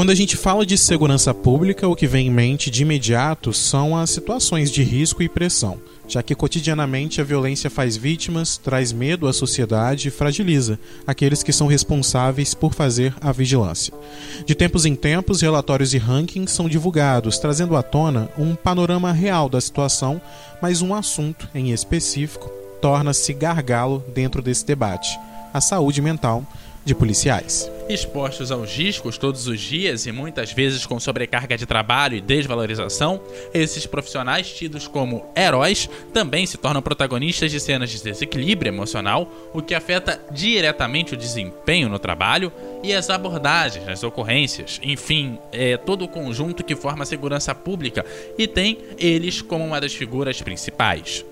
[0.00, 3.94] Quando a gente fala de segurança pública, o que vem em mente de imediato são
[3.94, 9.28] as situações de risco e pressão, já que cotidianamente a violência faz vítimas, traz medo
[9.28, 13.92] à sociedade e fragiliza aqueles que são responsáveis por fazer a vigilância.
[14.46, 19.50] De tempos em tempos, relatórios e rankings são divulgados, trazendo à tona um panorama real
[19.50, 20.18] da situação,
[20.62, 25.10] mas um assunto em específico torna-se gargalo dentro desse debate:
[25.52, 26.42] a saúde mental
[26.84, 27.70] de policiais.
[27.88, 33.20] Expostos aos riscos todos os dias e muitas vezes com sobrecarga de trabalho e desvalorização,
[33.52, 39.60] esses profissionais tidos como heróis também se tornam protagonistas de cenas de desequilíbrio emocional, o
[39.60, 42.52] que afeta diretamente o desempenho no trabalho
[42.82, 44.80] e as abordagens nas ocorrências.
[44.82, 48.06] Enfim, é todo o conjunto que forma a segurança pública
[48.38, 51.24] e tem eles como uma das figuras principais.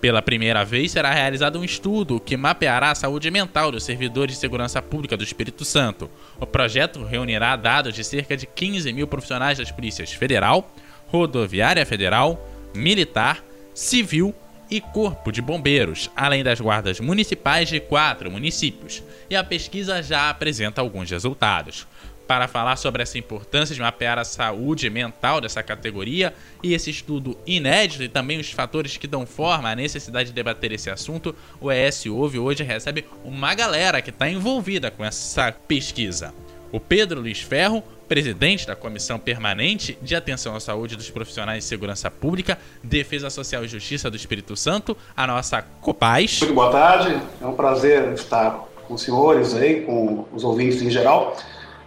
[0.00, 4.40] Pela primeira vez, será realizado um estudo que mapeará a saúde mental dos servidores de
[4.40, 6.10] segurança pública do Espírito Santo.
[6.38, 10.70] O projeto reunirá dados de cerca de 15 mil profissionais das polícias federal,
[11.06, 13.42] rodoviária federal, militar,
[13.74, 14.34] civil
[14.70, 19.02] e corpo de bombeiros, além das guardas municipais de quatro municípios.
[19.30, 21.86] E a pesquisa já apresenta alguns resultados
[22.26, 27.36] para falar sobre essa importância de mapear a saúde mental dessa categoria e esse estudo
[27.46, 31.70] inédito e também os fatores que dão forma à necessidade de debater esse assunto, o
[31.70, 36.34] ES Ouve hoje recebe uma galera que está envolvida com essa pesquisa.
[36.72, 41.68] O Pedro Luiz Ferro, presidente da Comissão Permanente de Atenção à Saúde dos Profissionais de
[41.68, 46.40] Segurança Pública, Defesa Social e Justiça do Espírito Santo, a nossa Copaz.
[46.40, 50.90] Muito boa tarde, é um prazer estar com os senhores aí, com os ouvintes em
[50.90, 51.36] geral.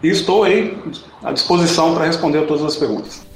[0.01, 0.77] E estou aí
[1.23, 3.27] à disposição para responder todas as perguntas.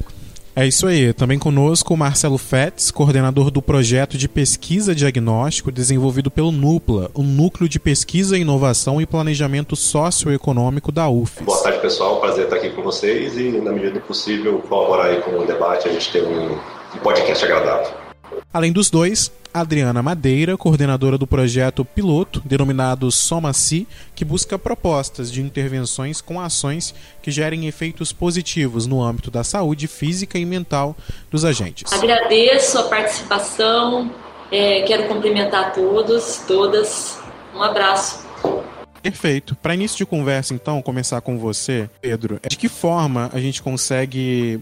[0.55, 1.11] É isso aí.
[1.13, 7.23] Também conosco o Marcelo Fetz, coordenador do projeto de pesquisa diagnóstico desenvolvido pelo NUPLA, o
[7.23, 11.43] Núcleo de Pesquisa, Inovação e Planejamento Socioeconômico da UFES.
[11.43, 12.19] Boa tarde, pessoal.
[12.19, 15.89] Prazer estar aqui com vocês e, na medida do possível, colaborar aí com o debate,
[15.89, 18.02] a gente ter um, um podcast agradável.
[18.53, 25.41] Além dos dois, Adriana Madeira, coordenadora do projeto piloto denominado Soma-Si, que busca propostas de
[25.41, 30.95] intervenções com ações que gerem efeitos positivos no âmbito da saúde física e mental
[31.29, 31.91] dos agentes.
[31.93, 34.11] Agradeço a participação,
[34.51, 37.19] é, quero cumprimentar todos, todas.
[37.55, 38.25] Um abraço.
[39.03, 39.55] Perfeito.
[39.55, 42.39] Para início de conversa, então, começar com você, Pedro.
[42.47, 44.61] De que forma a gente consegue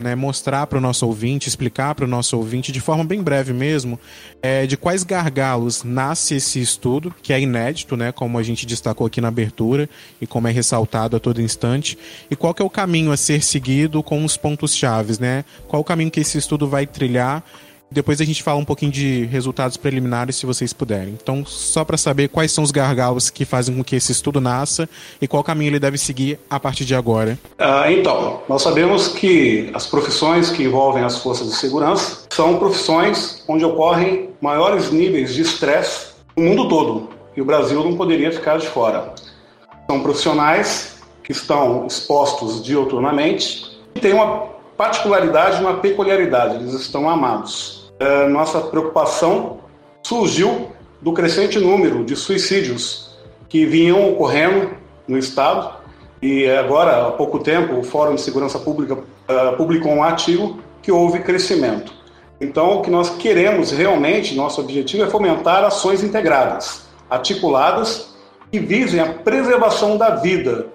[0.00, 3.52] né, mostrar para o nosso ouvinte, explicar para o nosso ouvinte, de forma bem breve
[3.52, 3.98] mesmo,
[4.42, 9.06] é, de quais gargalos nasce esse estudo, que é inédito, né, como a gente destacou
[9.06, 9.88] aqui na abertura
[10.20, 11.98] e como é ressaltado a todo instante,
[12.30, 15.44] e qual que é o caminho a ser seguido com os pontos chaves, né?
[15.68, 17.44] Qual o caminho que esse estudo vai trilhar
[17.90, 21.18] depois a gente fala um pouquinho de resultados preliminares, se vocês puderem.
[21.20, 24.88] Então, só para saber quais são os gargalos que fazem com que esse estudo nasça
[25.20, 27.36] e qual caminho ele deve seguir a partir de agora.
[27.58, 33.42] Ah, então, nós sabemos que as profissões que envolvem as forças de segurança são profissões
[33.48, 37.10] onde ocorrem maiores níveis de estresse no mundo todo.
[37.36, 39.14] E o Brasil não poderia ficar de fora.
[39.90, 47.79] São profissionais que estão expostos dioturnamente e têm uma particularidade, uma peculiaridade, eles estão amados
[48.00, 49.58] é, nossa preocupação
[50.02, 50.72] surgiu
[51.02, 53.14] do crescente número de suicídios
[53.46, 54.70] que vinham ocorrendo
[55.06, 55.74] no Estado.
[56.22, 60.90] E agora, há pouco tempo, o Fórum de Segurança Pública uh, publicou um artigo que
[60.90, 61.92] houve crescimento.
[62.40, 68.14] Então, o que nós queremos realmente, nosso objetivo é fomentar ações integradas, articuladas,
[68.50, 70.68] que visem a preservação da vida,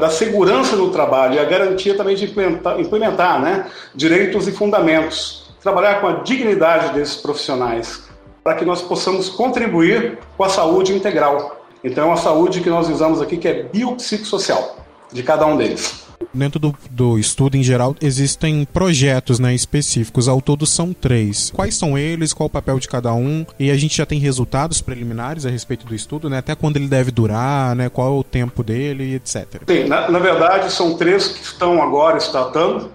[0.00, 5.45] da segurança no trabalho e a garantia também de implementar, implementar né, direitos e fundamentos
[5.66, 8.04] trabalhar com a dignidade desses profissionais,
[8.44, 11.60] para que nós possamos contribuir com a saúde integral.
[11.82, 14.76] Então, é uma saúde que nós usamos aqui que é biopsicossocial,
[15.12, 16.06] de cada um deles.
[16.32, 21.50] Dentro do, do estudo em geral, existem projetos né, específicos, ao todo são três.
[21.50, 23.44] Quais são eles, qual o papel de cada um?
[23.58, 26.38] E a gente já tem resultados preliminares a respeito do estudo, né?
[26.38, 27.88] até quando ele deve durar, né?
[27.88, 29.62] qual é o tempo dele, etc.
[29.66, 32.90] Sim, na, na verdade, são três que estão agora tratando.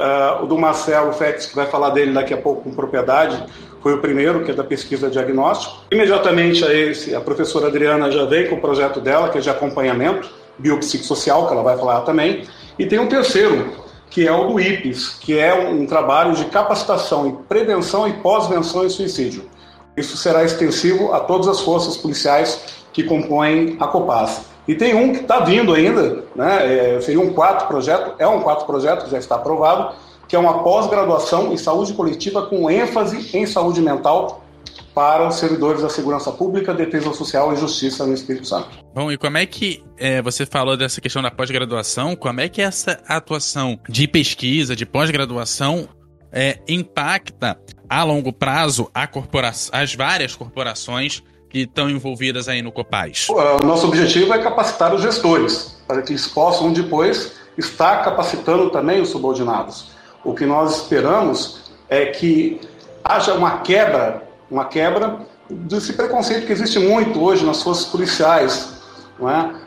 [0.00, 3.44] Uh, o do Marcelo Fex, que vai falar dele daqui a pouco com propriedade,
[3.82, 5.84] foi o primeiro, que é da pesquisa diagnóstico.
[5.90, 9.50] Imediatamente a esse, a professora Adriana já veio com o projeto dela, que é de
[9.50, 12.46] acompanhamento biopsicossocial, que ela vai falar também.
[12.78, 13.72] E tem um terceiro,
[14.08, 18.14] que é o do IPES, que é um, um trabalho de capacitação em prevenção e
[18.14, 19.50] pós-venção em suicídio.
[19.96, 22.58] Isso será extensivo a todas as forças policiais
[22.92, 24.49] que compõem a COPAS.
[24.70, 26.94] E tem um que está vindo ainda, né?
[26.94, 29.96] É, seria um quarto projeto, é um quarto projeto que já está aprovado,
[30.28, 34.44] que é uma pós-graduação em saúde coletiva com ênfase em saúde mental
[34.94, 38.68] para os servidores da segurança pública, defesa social e justiça no Espírito Santo.
[38.94, 42.14] Bom, e como é que é, você falou dessa questão da pós-graduação?
[42.14, 45.88] Como é que essa atuação de pesquisa, de pós-graduação,
[46.30, 47.58] é, impacta
[47.88, 49.08] a longo prazo a
[49.72, 53.26] as várias corporações que estão envolvidas aí no Copaz?
[53.28, 59.00] O nosso objetivo é capacitar os gestores, para que eles possam depois estar capacitando também
[59.02, 59.90] os subordinados.
[60.24, 62.60] O que nós esperamos é que
[63.04, 68.80] haja uma quebra uma quebra desse preconceito que existe muito hoje nas forças policiais,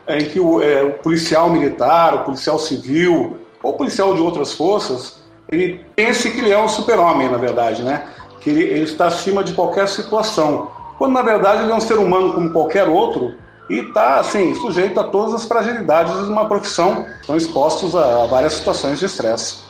[0.07, 0.19] é?
[0.19, 5.21] em que o, é, o, policial militar, o policial civil ou policial de outras forças,
[5.49, 8.07] ele pense que ele é um super-homem, na verdade, né?
[8.41, 11.97] que ele, ele, está acima de qualquer situação, quando na verdade ele é um ser
[11.97, 13.35] humano como qualquer outro
[13.69, 18.53] e está assim, sujeito a todas as fragilidades de uma profissão, estão expostos a, várias
[18.53, 19.63] situações de estresse.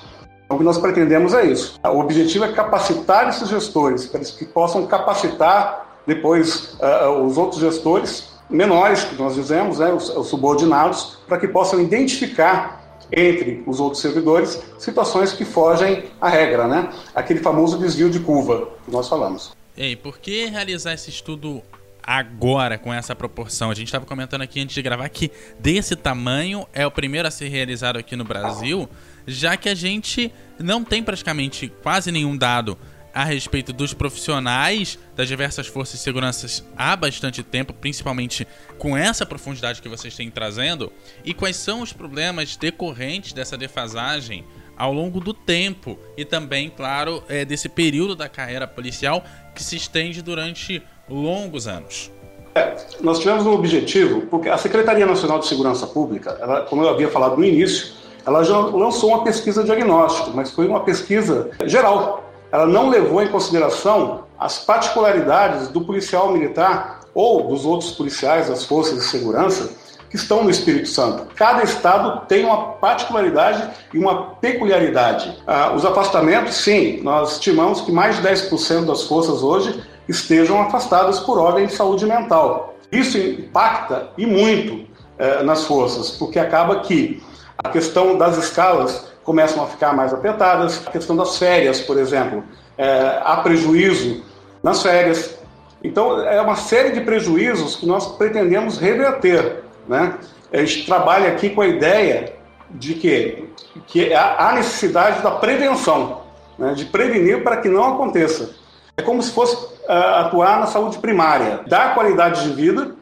[0.46, 1.80] Então, o que nós pretendemos é isso.
[1.84, 8.34] O objetivo é capacitar esses gestores, para que possam capacitar depois uh, os outros gestores
[8.50, 14.02] menores, que nós dizemos, né, os, os subordinados, para que possam identificar entre os outros
[14.02, 16.90] servidores situações que fogem à regra, né?
[17.14, 19.54] Aquele famoso desvio de curva que nós falamos.
[19.76, 21.64] Ei, por que realizar esse estudo
[22.02, 23.72] agora com essa proporção?
[23.72, 27.32] A gente estava comentando aqui antes de gravar que desse tamanho é o primeiro a
[27.32, 28.90] ser realizado aqui no Brasil
[29.28, 32.78] já que a gente não tem praticamente quase nenhum dado
[33.14, 38.48] a respeito dos profissionais das diversas forças de segurança há bastante tempo, principalmente
[38.80, 40.92] com essa profundidade que vocês têm trazendo,
[41.24, 44.44] e quais são os problemas decorrentes dessa defasagem
[44.78, 49.24] ao longo do tempo e também, claro, é, desse período da carreira policial
[49.54, 52.12] que se estende durante longos anos.
[52.56, 56.90] É, nós tivemos um objetivo, porque a Secretaria Nacional de Segurança Pública, ela, como eu
[56.90, 57.94] havia falado no início,
[58.26, 62.32] ela já lançou uma pesquisa diagnóstica, mas foi uma pesquisa geral.
[62.52, 68.66] Ela não levou em consideração as particularidades do policial militar ou dos outros policiais das
[68.66, 69.83] forças de segurança
[70.14, 71.26] que estão no Espírito Santo.
[71.34, 75.36] Cada estado tem uma particularidade e uma peculiaridade.
[75.48, 81.20] Ah, os afastamentos, sim, nós estimamos que mais de 10% das forças hoje estejam afastadas
[81.20, 82.76] por ordem de saúde mental.
[82.92, 84.88] Isso impacta e muito
[85.18, 87.20] eh, nas forças, porque acaba que
[87.58, 90.86] a questão das escalas começam a ficar mais apertadas.
[90.86, 92.44] A questão das férias, por exemplo,
[92.78, 94.24] é, há prejuízo
[94.62, 95.40] nas férias.
[95.84, 99.63] Então, é uma série de prejuízos que nós pretendemos reverter.
[99.88, 100.18] Né?
[100.52, 102.34] A gente trabalha aqui com a ideia
[102.70, 103.50] de que,
[103.88, 106.22] que há necessidade da prevenção,
[106.58, 106.74] né?
[106.74, 108.56] de prevenir para que não aconteça.
[108.96, 112.96] É como se fosse uh, atuar na saúde primária, dar qualidade de vida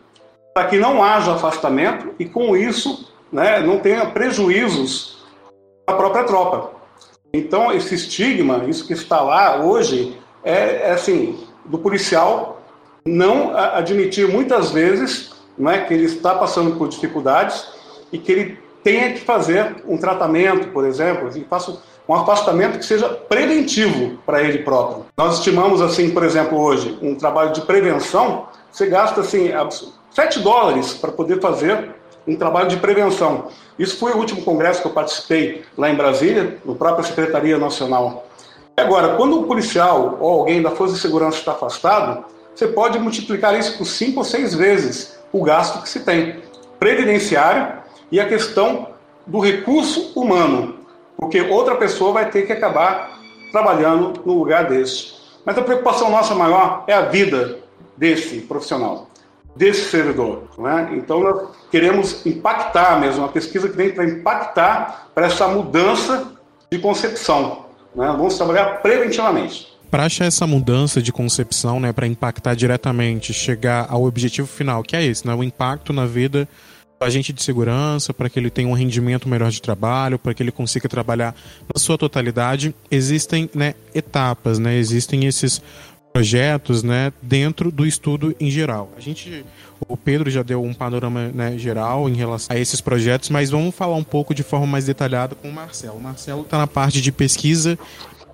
[0.53, 5.25] para que não haja afastamento e, com isso, né, não tenha prejuízos
[5.87, 6.71] à própria tropa.
[7.33, 12.61] Então, esse estigma, isso que está lá hoje, é, é assim, do policial
[13.05, 17.67] não admitir muitas vezes né, que ele está passando por dificuldades
[18.11, 21.77] e que ele tenha que fazer um tratamento, por exemplo, que faça
[22.07, 25.05] um afastamento que seja preventivo para ele próprio.
[25.17, 29.51] Nós estimamos assim, por exemplo, hoje, um trabalho de prevenção, você gasta assim
[30.09, 31.95] 7 dólares para poder fazer
[32.27, 33.47] um trabalho de prevenção.
[33.77, 38.25] Isso foi o último congresso que eu participei lá em Brasília, no própria Secretaria Nacional.
[38.75, 43.57] Agora, quando um policial ou alguém da Força de Segurança está afastado, você pode multiplicar
[43.57, 46.41] isso por cinco ou seis vezes o gasto que se tem.
[46.79, 47.79] Previdenciário
[48.11, 48.89] e a questão
[49.25, 50.79] do recurso humano,
[51.17, 53.19] porque outra pessoa vai ter que acabar
[53.51, 55.13] trabalhando no lugar desse.
[55.45, 57.59] Mas a preocupação nossa maior é a vida
[57.97, 59.11] desse profissional
[59.55, 60.43] desse servidor.
[60.57, 60.91] Né?
[60.93, 66.31] Então, nós queremos impactar mesmo, uma pesquisa que vem para impactar para essa mudança
[66.71, 67.65] de concepção.
[67.95, 68.07] Né?
[68.07, 69.70] Vamos trabalhar preventivamente.
[69.91, 74.95] Para achar essa mudança de concepção, né, para impactar diretamente, chegar ao objetivo final, que
[74.95, 76.47] é esse, né, o impacto na vida
[76.97, 80.41] do agente de segurança, para que ele tenha um rendimento melhor de trabalho, para que
[80.41, 81.35] ele consiga trabalhar
[81.73, 85.61] na sua totalidade, existem né, etapas, né, existem esses
[86.13, 88.93] projetos, né, dentro do estudo em geral.
[88.95, 89.45] A gente,
[89.87, 93.75] o Pedro já deu um panorama né, geral em relação a esses projetos, mas vamos
[93.75, 95.97] falar um pouco de forma mais detalhada com o Marcelo.
[95.97, 97.77] O Marcelo está na parte de pesquisa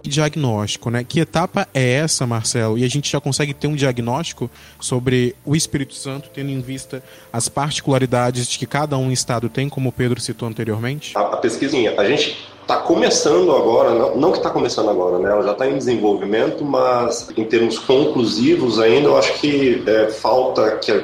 [0.07, 1.03] diagnóstico, né?
[1.03, 2.77] Que etapa é essa, Marcelo?
[2.77, 4.49] E a gente já consegue ter um diagnóstico
[4.79, 9.89] sobre o Espírito Santo, tendo em vista as particularidades que cada um estado tem, como
[9.89, 11.17] o Pedro citou anteriormente?
[11.17, 12.37] A, a pesquisinha, a gente
[12.67, 15.31] está começando agora, não, não que está começando agora, né?
[15.31, 20.71] Ela já está em desenvolvimento, mas em termos conclusivos ainda, eu acho que é, falta
[20.77, 21.01] que a,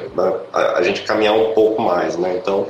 [0.52, 2.38] a, a, gente caminhar um pouco mais, né?
[2.40, 2.66] Então,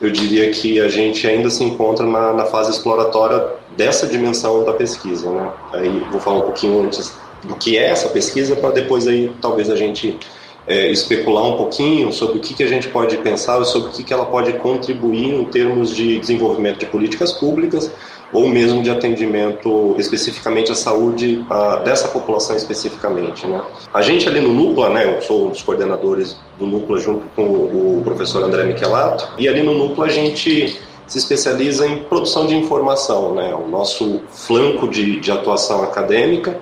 [0.00, 3.42] eu diria que a gente ainda se encontra na, na fase exploratória
[3.76, 5.50] dessa dimensão da pesquisa, né?
[5.72, 7.12] Aí vou falar um pouquinho antes
[7.44, 10.18] do que é essa pesquisa para depois aí talvez a gente
[10.66, 14.02] é, especular um pouquinho sobre o que, que a gente pode pensar, sobre o que,
[14.02, 17.90] que ela pode contribuir em termos de desenvolvimento de políticas públicas
[18.32, 23.46] ou mesmo de atendimento especificamente à saúde a, dessa população especificamente.
[23.46, 23.62] Né?
[23.94, 27.44] A gente ali no Núcleo, né, eu sou um dos coordenadores do Núcleo junto com
[27.44, 32.56] o, professor André Michelato, e ali no Núcleo a gente se especializa em produção de
[32.56, 33.34] informação.
[33.34, 33.54] Né?
[33.54, 36.58] O nosso flanco de, de atuação acadêmica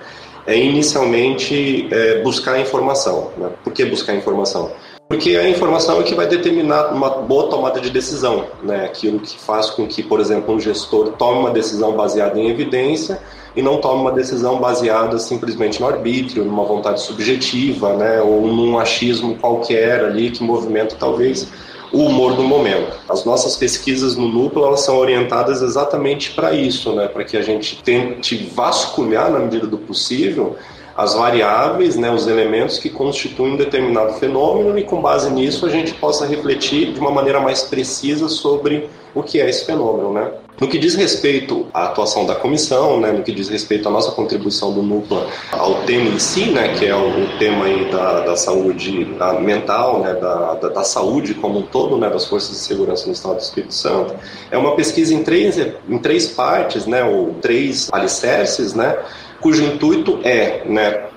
[0.46, 3.30] é inicialmente é, buscar informação.
[3.36, 3.50] Né?
[3.62, 4.72] Por que buscar informação?
[5.08, 8.86] Porque a informação é que vai determinar uma boa tomada de decisão, né?
[8.86, 13.20] Aquilo que faz com que, por exemplo, um gestor tome uma decisão baseada em evidência
[13.54, 18.22] e não tome uma decisão baseada simplesmente no arbítrio, numa vontade subjetiva, né?
[18.22, 21.52] Ou num achismo qualquer ali que movimenta talvez
[21.94, 22.92] o humor do momento.
[23.08, 27.06] As nossas pesquisas no núcleo elas são orientadas exatamente para isso, né?
[27.06, 30.56] Para que a gente tente vasculhar na medida do possível
[30.96, 35.68] as variáveis, né, os elementos que constituem um determinado fenômeno e com base nisso a
[35.68, 40.30] gente possa refletir de uma maneira mais precisa sobre o que é esse fenômeno, né?
[40.60, 44.12] No que diz respeito à atuação da comissão, né, no que diz respeito à nossa
[44.12, 48.36] contribuição do núcleo ao tema em si, né, que é o, tema aí da, da
[48.36, 52.58] saúde da mental, né, da, da, da, saúde como um todo, né, das forças de
[52.58, 54.14] segurança no Estado do Espírito Santo,
[54.48, 58.96] é uma pesquisa em três, em três partes, né, ou três alicerces, né,
[59.40, 61.08] cujo intuito é né,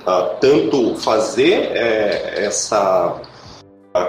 [0.41, 3.21] tanto fazer é, essa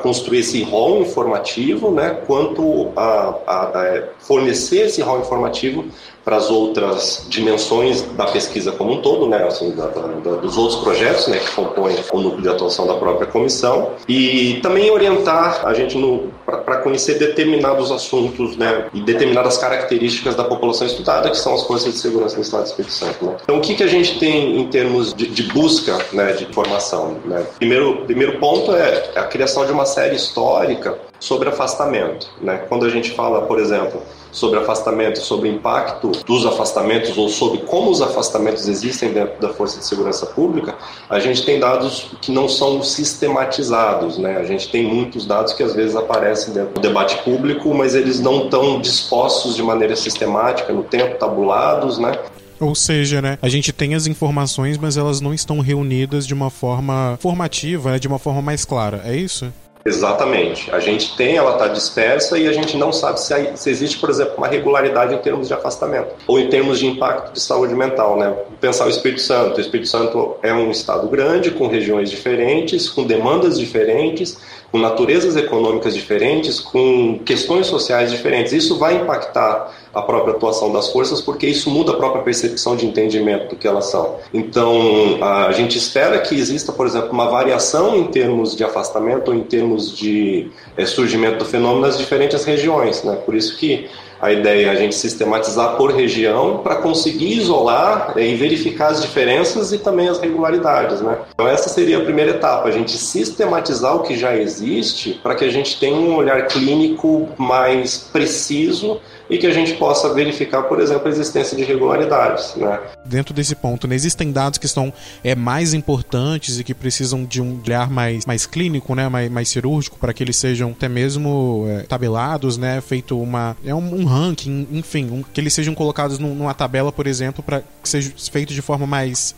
[0.03, 5.87] construir esse rol informativo, né, quanto a, a, a fornecer esse rol informativo
[6.25, 10.81] para as outras dimensões da pesquisa como um todo, né, assim, da, da, dos outros
[10.81, 15.73] projetos né, que compõem o núcleo de atuação da própria comissão, e também orientar a
[15.73, 15.99] gente
[16.45, 21.95] para conhecer determinados assuntos né, e determinadas características da população estudada, que são as forças
[21.95, 23.25] de segurança no Estado do Espírito Santo.
[23.25, 23.37] Né.
[23.43, 27.17] Então, o que, que a gente tem em termos de, de busca né, de informação?
[27.25, 27.45] Né?
[27.59, 32.29] Primeiro, primeiro ponto é a criação de uma série histórica sobre afastamento.
[32.41, 32.63] Né?
[32.69, 37.59] Quando a gente fala, por exemplo, sobre afastamento, sobre o impacto dos afastamentos ou sobre
[37.61, 40.75] como os afastamentos existem dentro da Força de Segurança Pública,
[41.09, 44.37] a gente tem dados que não são sistematizados, né?
[44.37, 48.21] A gente tem muitos dados que às vezes aparecem dentro do debate público, mas eles
[48.21, 52.13] não estão dispostos de maneira sistemática no tempo, tabulados, né?
[52.61, 56.51] Ou seja, né, a gente tem as informações, mas elas não estão reunidas de uma
[56.51, 59.03] forma formativa, né, de uma forma mais clara.
[59.05, 59.53] É isso?
[59.85, 60.71] Exatamente.
[60.71, 64.11] A gente tem, ela está dispersa e a gente não sabe se, se, existe, por
[64.11, 68.17] exemplo, uma regularidade em termos de afastamento ou em termos de impacto de saúde mental.
[68.17, 68.35] Né?
[68.61, 69.59] Pensar o Espírito Santo.
[69.59, 74.39] O Espírito Santo é um estado grande, com regiões diferentes, com demandas diferentes
[74.71, 78.53] com naturezas econômicas diferentes, com questões sociais diferentes.
[78.53, 82.87] Isso vai impactar a própria atuação das forças, porque isso muda a própria percepção de
[82.87, 84.17] entendimento do que elas são.
[84.33, 89.35] Então, a gente espera que exista, por exemplo, uma variação em termos de afastamento ou
[89.35, 93.03] em termos de é, surgimento do fenômeno nas diferentes regiões.
[93.03, 93.17] Né?
[93.25, 93.89] Por isso que
[94.21, 99.73] a ideia é a gente sistematizar por região para conseguir isolar e verificar as diferenças
[99.73, 101.01] e também as regularidades.
[101.01, 101.19] Né?
[101.35, 105.45] Então, essa seria a primeira etapa, a gente sistematizar o que já existe para que
[105.45, 110.81] a gente tenha um olhar clínico mais preciso e que a gente possa verificar, por
[110.81, 112.55] exemplo, a existência de irregularidades.
[112.57, 112.81] Né?
[113.05, 114.93] Dentro desse ponto, né, existem dados que estão
[115.23, 119.49] é, mais importantes e que precisam de um olhar mais, mais clínico, né, mais, mais
[119.49, 124.05] cirúrgico, para que eles sejam até mesmo é, tabelados, né, feito uma, é um, um
[124.05, 128.13] ranking, enfim, um, que eles sejam colocados num, numa tabela, por exemplo, para que seja
[128.31, 129.35] feito de forma mais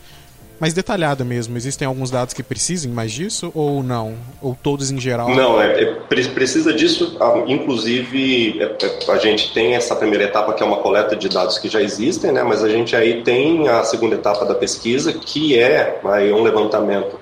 [0.61, 1.57] mais detalhada mesmo.
[1.57, 4.15] Existem alguns dados que precisem mais disso ou não?
[4.43, 5.35] Ou todos em geral?
[5.35, 7.17] Não, é, é precisa disso.
[7.19, 11.29] Ah, inclusive, é, é, a gente tem essa primeira etapa que é uma coleta de
[11.29, 12.43] dados que já existem, né?
[12.43, 17.19] Mas a gente aí tem a segunda etapa da pesquisa que é aí, um levantamento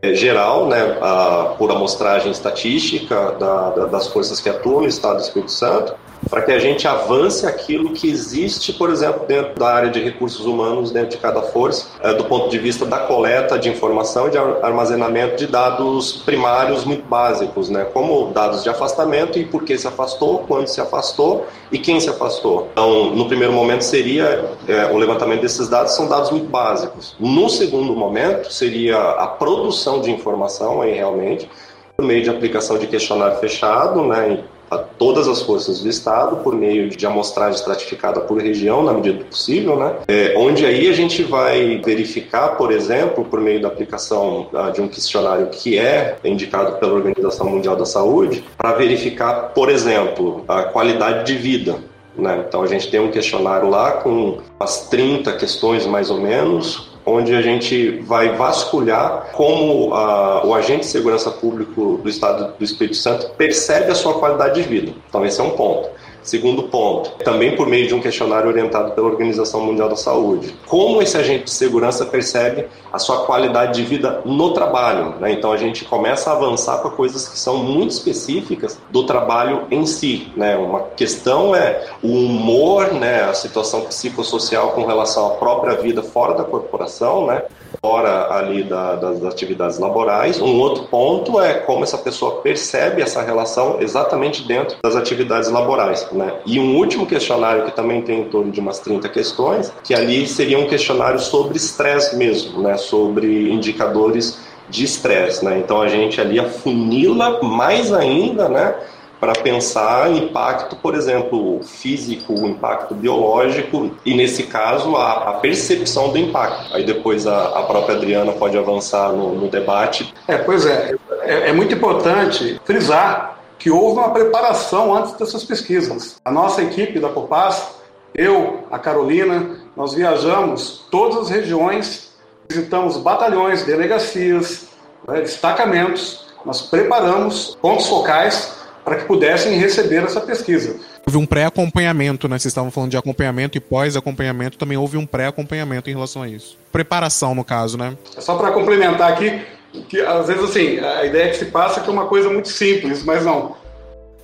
[0.00, 5.16] é, geral, né, a, por amostragem estatística da, da, das forças que atuam no Estado
[5.16, 5.94] do Espírito Santo
[6.28, 10.44] para que a gente avance aquilo que existe, por exemplo, dentro da área de recursos
[10.44, 14.30] humanos, dentro de cada força, é, do ponto de vista da coleta de informação e
[14.30, 17.86] de armazenamento de dados primários muito básicos, né?
[17.92, 22.10] como dados de afastamento e por que se afastou, quando se afastou e quem se
[22.10, 22.68] afastou.
[22.72, 27.14] Então, no primeiro momento seria é, o levantamento desses dados, são dados muito básicos.
[27.18, 31.48] No segundo momento seria a produção de informação, aí realmente,
[31.96, 34.38] por meio de aplicação de questionário fechado, né,
[34.70, 39.18] a todas as forças do Estado por meio de amostragem estratificada por região, na medida
[39.18, 39.94] do possível, né?
[40.08, 44.80] É, onde aí a gente vai verificar, por exemplo, por meio da aplicação uh, de
[44.80, 50.64] um questionário que é indicado pela Organização Mundial da Saúde, para verificar, por exemplo, a
[50.64, 51.78] qualidade de vida
[52.16, 52.44] Né?
[52.46, 57.34] Então a gente tem um questionário lá com as 30 questões mais ou menos, onde
[57.34, 62.96] a gente vai vasculhar como a, o agente de segurança público do Estado do Espírito
[62.96, 64.92] Santo percebe a sua qualidade de vida.
[65.08, 65.88] Então esse é um ponto.
[66.22, 70.54] Segundo ponto, também por meio de um questionário orientado pela Organização Mundial da Saúde.
[70.66, 75.14] Como esse agente de segurança percebe a sua qualidade de vida no trabalho?
[75.20, 75.32] Né?
[75.32, 79.86] Então a gente começa a avançar para coisas que são muito específicas do trabalho em
[79.86, 80.32] si.
[80.36, 80.56] Né?
[80.56, 83.24] Uma questão é o humor, né?
[83.24, 87.42] a situação psicossocial com relação à própria vida fora da corporação, né?
[87.80, 90.40] Fora ali da, das atividades laborais.
[90.40, 96.08] Um outro ponto é como essa pessoa percebe essa relação exatamente dentro das atividades laborais.
[96.12, 96.32] Né?
[96.46, 100.26] E um último questionário que também tem em torno de umas 30 questões, que ali
[100.26, 102.76] seria um questionário sobre estresse mesmo, né?
[102.76, 105.44] sobre indicadores de estresse.
[105.44, 105.58] Né?
[105.58, 108.74] Então a gente ali afunila mais ainda, né?
[109.20, 116.18] Para pensar impacto, por exemplo, físico, impacto biológico e, nesse caso, a, a percepção do
[116.18, 116.74] impacto.
[116.74, 120.14] Aí depois a, a própria Adriana pode avançar no, no debate.
[120.26, 126.20] É, pois é, é, é muito importante frisar que houve uma preparação antes dessas pesquisas.
[126.24, 127.74] A nossa equipe da Copas,
[128.14, 132.16] eu, a Carolina, nós viajamos todas as regiões,
[132.48, 134.68] visitamos batalhões, delegacias,
[135.06, 138.57] né, destacamentos, nós preparamos pontos focais
[138.88, 140.76] para que pudessem receber essa pesquisa.
[141.06, 142.38] Houve um pré-acompanhamento, né?
[142.38, 146.56] Vocês estavam falando de acompanhamento e pós-acompanhamento, também houve um pré-acompanhamento em relação a isso.
[146.72, 147.94] Preparação, no caso, né?
[148.16, 149.42] É só para complementar aqui,
[149.90, 152.48] que às vezes assim, a ideia que se passa é que é uma coisa muito
[152.48, 153.56] simples, mas não.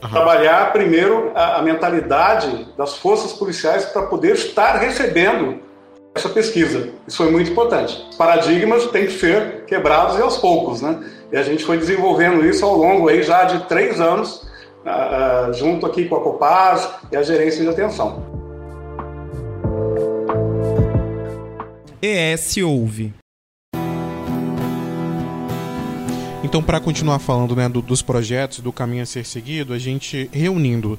[0.02, 0.10] Uhum.
[0.10, 5.60] Trabalhar primeiro a, a mentalidade das forças policiais para poder estar recebendo
[6.14, 6.88] essa pesquisa.
[7.06, 8.02] Isso foi muito importante.
[8.16, 11.04] Paradigmas têm que ser quebrados e aos poucos, né?
[11.30, 14.53] E a gente foi desenvolvendo isso ao longo aí já de três anos
[15.52, 18.34] junto aqui com a Copaz e a gerência de atenção.
[22.02, 23.14] ES Ouve.
[26.42, 30.28] Então, para continuar falando né, do, dos projetos, do caminho a ser seguido, a gente
[30.30, 30.98] reunindo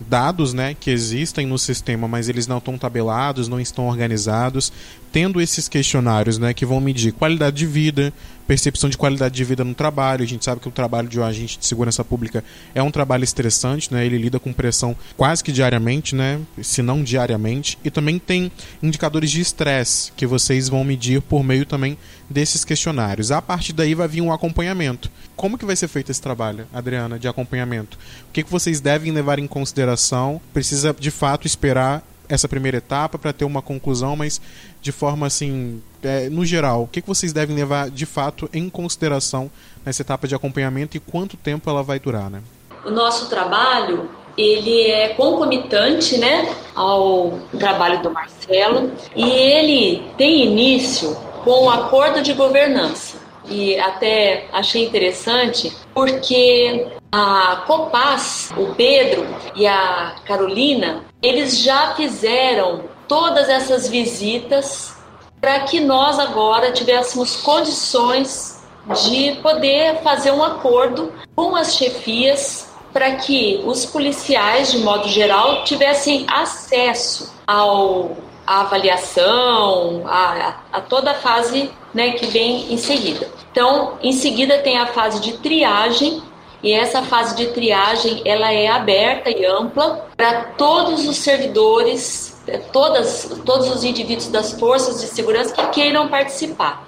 [0.00, 4.72] dados né, que existem no sistema, mas eles não estão tabelados, não estão organizados,
[5.12, 8.12] tendo esses questionários né, que vão medir qualidade de vida,
[8.46, 10.22] percepção de qualidade de vida no trabalho.
[10.22, 13.24] A gente sabe que o trabalho de um agente de segurança pública é um trabalho
[13.24, 14.06] estressante, né?
[14.06, 16.40] Ele lida com pressão quase que diariamente, né?
[16.62, 17.78] Se não diariamente.
[17.84, 18.50] E também tem
[18.82, 23.30] indicadores de estresse que vocês vão medir por meio também desses questionários.
[23.30, 25.10] A partir daí vai vir um acompanhamento.
[25.34, 27.98] Como que vai ser feito esse trabalho, Adriana, de acompanhamento?
[28.28, 30.40] O que, que vocês devem levar em consideração?
[30.52, 34.40] Precisa de fato esperar essa primeira etapa para ter uma conclusão, mas
[34.80, 38.68] de forma assim, é, no geral, o que, que vocês devem levar de fato em
[38.68, 39.50] consideração
[39.84, 42.42] nessa etapa de acompanhamento e quanto tempo ela vai durar, né?
[42.84, 51.16] O nosso trabalho ele é concomitante, né, ao trabalho do Marcelo e ele tem início
[51.42, 53.18] com o acordo de governança.
[53.48, 62.84] E até achei interessante porque a Copas, o Pedro e a Carolina, eles já fizeram
[63.08, 64.94] todas essas visitas
[65.40, 68.62] para que nós agora tivéssemos condições
[69.08, 75.64] de poder fazer um acordo com as chefias para que os policiais, de modo geral,
[75.64, 83.28] tivessem acesso ao a avaliação, a, a, toda a fase né, que vem em seguida.
[83.50, 86.22] Então, em seguida tem a fase de triagem,
[86.66, 92.36] e essa fase de triagem ela é aberta e ampla para todos os servidores,
[92.72, 96.84] todas, todos os indivíduos das forças de segurança que queiram participar.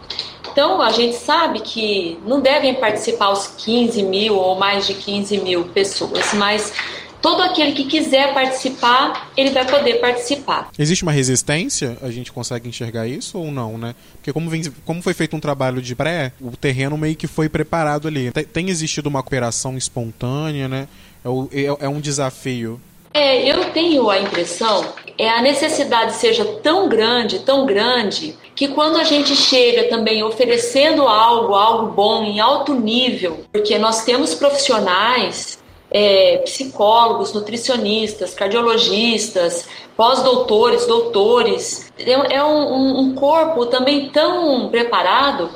[0.51, 5.39] Então, a gente sabe que não devem participar os 15 mil ou mais de 15
[5.39, 6.73] mil pessoas, mas
[7.21, 10.71] todo aquele que quiser participar, ele vai poder participar.
[10.79, 11.97] Existe uma resistência?
[12.03, 13.95] A gente consegue enxergar isso ou não, né?
[14.15, 17.49] Porque como, vem, como foi feito um trabalho de pré, o terreno meio que foi
[17.49, 18.31] preparado ali.
[18.31, 20.89] Tem, tem existido uma cooperação espontânea, né?
[21.25, 22.81] É, é, é um desafio.
[23.13, 24.85] É, eu tenho a impressão
[25.19, 31.03] é a necessidade seja tão grande, tão grande, que quando a gente chega também oferecendo
[31.03, 35.58] algo, algo bom em alto nível, porque nós temos profissionais
[35.91, 41.93] é, psicólogos, nutricionistas, cardiologistas, pós-doutores, doutores.
[41.99, 45.51] É, é um, um corpo também tão preparado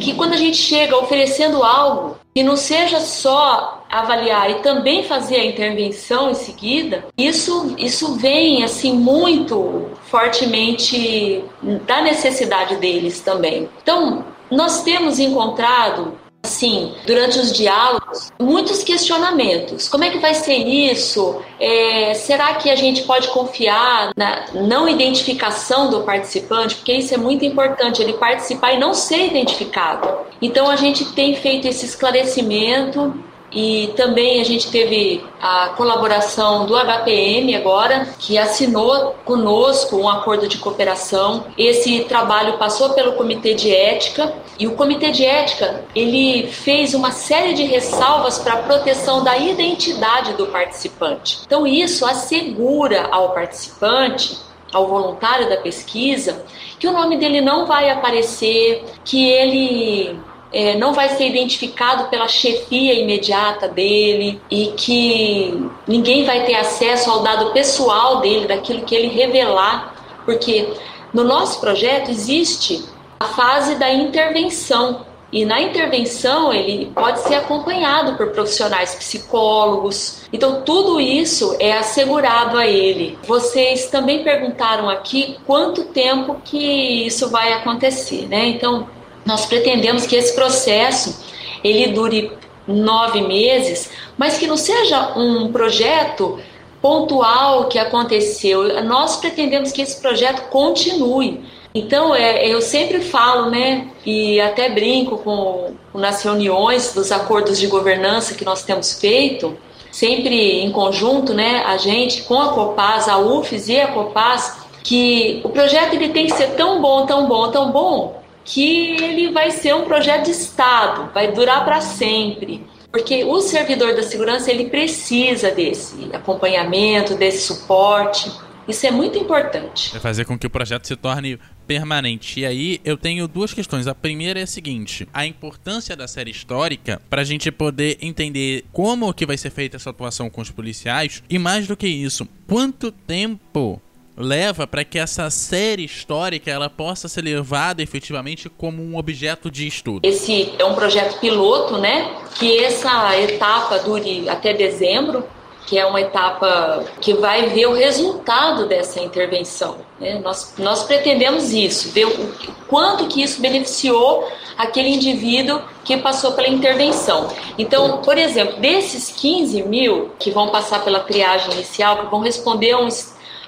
[0.00, 5.36] que quando a gente chega oferecendo algo que não seja só avaliar e também fazer
[5.36, 11.44] a intervenção em seguida, isso, isso vem assim muito fortemente
[11.86, 13.68] da necessidade deles também.
[13.82, 19.88] Então, nós temos encontrado Sim, durante os diálogos, muitos questionamentos.
[19.88, 21.42] Como é que vai ser isso?
[21.58, 26.76] É, será que a gente pode confiar na não identificação do participante?
[26.76, 30.06] Porque isso é muito importante, ele participar e não ser identificado.
[30.40, 33.14] Então a gente tem feito esse esclarecimento
[33.54, 40.48] e também a gente teve a colaboração do HPM agora, que assinou conosco um acordo
[40.48, 41.44] de cooperação.
[41.56, 47.12] Esse trabalho passou pelo Comitê de Ética e o Comitê de Ética ele fez uma
[47.12, 51.40] série de ressalvas para a proteção da identidade do participante.
[51.46, 54.38] Então isso assegura ao participante
[54.72, 56.44] ao voluntário da pesquisa
[56.80, 60.18] que o nome dele não vai aparecer, que ele
[60.54, 67.10] é, não vai ser identificado pela chefia imediata dele e que ninguém vai ter acesso
[67.10, 70.72] ao dado pessoal dele, daquilo que ele revelar, porque
[71.12, 72.84] no nosso projeto existe
[73.18, 75.04] a fase da intervenção.
[75.32, 80.22] E na intervenção ele pode ser acompanhado por profissionais psicólogos.
[80.32, 83.18] Então tudo isso é assegurado a ele.
[83.26, 88.46] Vocês também perguntaram aqui quanto tempo que isso vai acontecer, né?
[88.46, 88.86] Então
[89.24, 91.24] nós pretendemos que esse processo
[91.62, 92.32] ele dure
[92.66, 96.38] nove meses, mas que não seja um projeto
[96.80, 98.82] pontual que aconteceu.
[98.82, 101.42] Nós pretendemos que esse projeto continue.
[101.74, 107.66] Então, é, eu sempre falo, né, e até brinco com, nas reuniões dos acordos de
[107.66, 109.56] governança que nós temos feito,
[109.90, 115.40] sempre em conjunto, né, a gente com a Copaz, a UFES e a Copaz, que
[115.42, 119.50] o projeto ele tem que ser tão bom, tão bom, tão bom, que ele vai
[119.50, 122.64] ser um projeto de Estado, vai durar para sempre.
[122.90, 128.30] Porque o servidor da segurança ele precisa desse acompanhamento, desse suporte.
[128.68, 129.94] Isso é muito importante.
[129.96, 132.40] É fazer com que o projeto se torne permanente.
[132.40, 133.86] E aí eu tenho duas questões.
[133.86, 138.64] A primeira é a seguinte: a importância da série histórica para a gente poder entender
[138.72, 142.28] como que vai ser feita essa atuação com os policiais e mais do que isso,
[142.46, 143.80] quanto tempo
[144.16, 149.66] leva para que essa série histórica ela possa ser levada efetivamente como um objeto de
[149.66, 150.00] estudo.
[150.02, 152.10] Esse é um projeto piloto, né?
[152.36, 155.24] Que essa etapa dure até dezembro,
[155.66, 159.78] que é uma etapa que vai ver o resultado dessa intervenção.
[159.98, 160.20] Né?
[160.22, 162.34] Nós, nós pretendemos isso, ver o
[162.68, 167.28] quanto que isso beneficiou aquele indivíduo que passou pela intervenção.
[167.58, 172.72] Então, por exemplo, desses 15 mil que vão passar pela triagem inicial, que vão responder
[172.72, 172.88] a um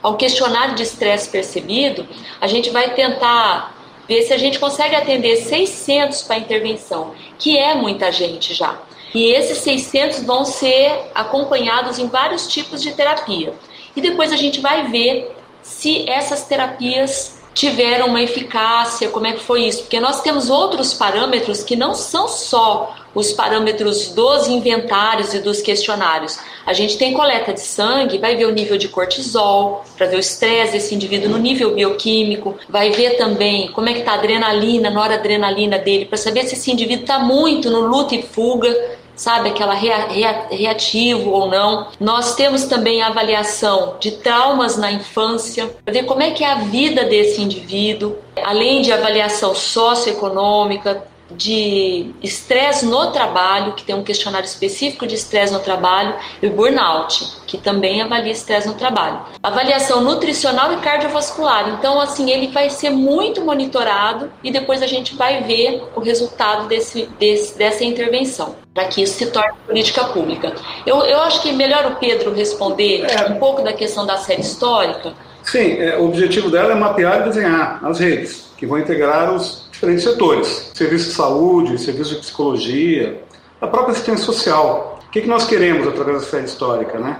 [0.06, 2.06] ao questionário de estresse percebido,
[2.40, 3.74] a gente vai tentar
[4.06, 8.78] ver se a gente consegue atender 600 para intervenção, que é muita gente já.
[9.12, 13.52] E esses 600 vão ser acompanhados em vários tipos de terapia.
[13.96, 19.42] E depois a gente vai ver se essas terapias tiveram uma eficácia, como é que
[19.42, 19.82] foi isso?
[19.82, 25.62] Porque nós temos outros parâmetros que não são só os parâmetros dos inventários e dos
[25.62, 26.38] questionários.
[26.66, 30.20] A gente tem coleta de sangue, vai ver o nível de cortisol, para ver o
[30.20, 34.90] estresse desse indivíduo no nível bioquímico, vai ver também como é que está a adrenalina,
[34.90, 38.76] noradrenalina dele, para saber se esse indivíduo está muito no luta e fuga,
[39.16, 41.88] sabe, aquela rea, rea, reativo ou não.
[41.98, 46.52] Nós temos também a avaliação de traumas na infância, para ver como é que é
[46.52, 54.02] a vida desse indivíduo, além de avaliação socioeconômica, de estresse no trabalho, que tem um
[54.02, 59.20] questionário específico de estresse no trabalho, e o burnout, que também avalia estresse no trabalho.
[59.42, 61.68] Avaliação nutricional e cardiovascular.
[61.70, 66.68] Então, assim, ele vai ser muito monitorado e depois a gente vai ver o resultado
[66.68, 70.54] desse, desse dessa intervenção, para que isso se torne política pública.
[70.86, 73.26] Eu, eu acho que é melhor o Pedro responder é.
[73.30, 75.12] um pouco da questão da série histórica.
[75.42, 79.65] Sim, é, o objetivo dela é mapear e desenhar as redes que vão integrar os
[79.76, 83.22] diferentes setores: serviço de saúde, serviço de psicologia,
[83.60, 85.00] a própria assistência social.
[85.06, 86.98] O que, que nós queremos através da série histórica?
[86.98, 87.18] Né?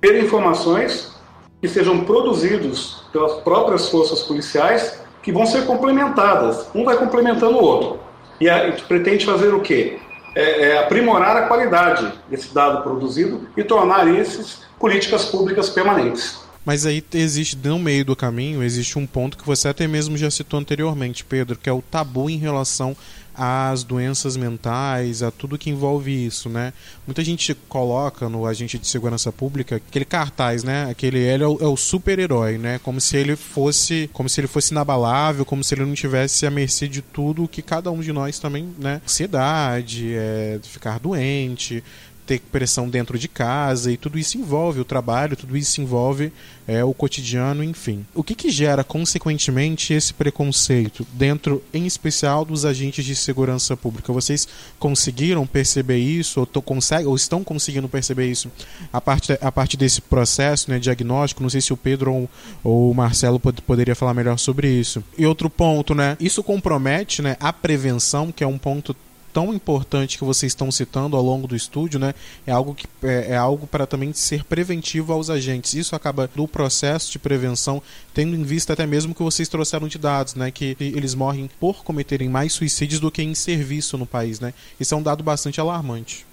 [0.00, 1.12] Ter informações
[1.60, 6.68] que sejam produzidos pelas próprias forças policiais que vão ser complementadas.
[6.74, 8.00] Um vai complementando o outro.
[8.40, 9.98] E a gente pretende fazer o quê?
[10.34, 16.38] É, é aprimorar a qualidade desse dado produzido e tornar esses políticas públicas permanentes.
[16.68, 20.30] Mas aí existe, no meio do caminho, existe um ponto que você até mesmo já
[20.30, 22.94] citou anteriormente, Pedro, que é o tabu em relação
[23.34, 26.74] às doenças mentais, a tudo que envolve isso, né?
[27.06, 30.90] Muita gente coloca no agente de segurança pública aquele cartaz, né?
[30.90, 32.78] Aquele ele é o, é o super-herói, né?
[32.82, 36.50] Como se ele fosse, como se ele fosse inabalável, como se ele não tivesse à
[36.50, 39.00] mercê de tudo que cada um de nós também, né?
[39.06, 41.82] Ansiedade, é, ficar doente,
[42.28, 46.30] ter pressão dentro de casa e tudo isso envolve o trabalho, tudo isso envolve
[46.66, 48.04] é, o cotidiano, enfim.
[48.14, 54.12] O que, que gera, consequentemente, esse preconceito dentro, em especial, dos agentes de segurança pública?
[54.12, 54.46] Vocês
[54.78, 58.52] conseguiram perceber isso, ou, tô, consegue, ou estão conseguindo perceber isso
[58.92, 61.42] a partir, a partir desse processo né, diagnóstico?
[61.42, 62.30] Não sei se o Pedro ou,
[62.62, 65.02] ou o Marcelo pod, poderia falar melhor sobre isso.
[65.16, 66.14] E outro ponto, né?
[66.20, 68.94] Isso compromete né, a prevenção, que é um ponto
[69.32, 72.14] tão importante que vocês estão citando ao longo do estúdio, né,
[72.46, 75.74] é algo que é, é algo para também ser preventivo aos agentes.
[75.74, 79.98] Isso acaba do processo de prevenção, tendo em vista até mesmo que vocês trouxeram de
[79.98, 84.40] dados, né, que eles morrem por cometerem mais suicídios do que em serviço no país,
[84.40, 84.52] né.
[84.78, 86.26] Isso é um dado bastante alarmante.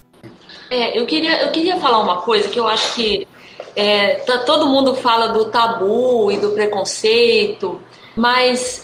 [0.70, 3.26] É, eu queria, eu queria falar uma coisa que eu acho que
[3.74, 7.80] é, tá, todo mundo fala do tabu e do preconceito,
[8.16, 8.82] mas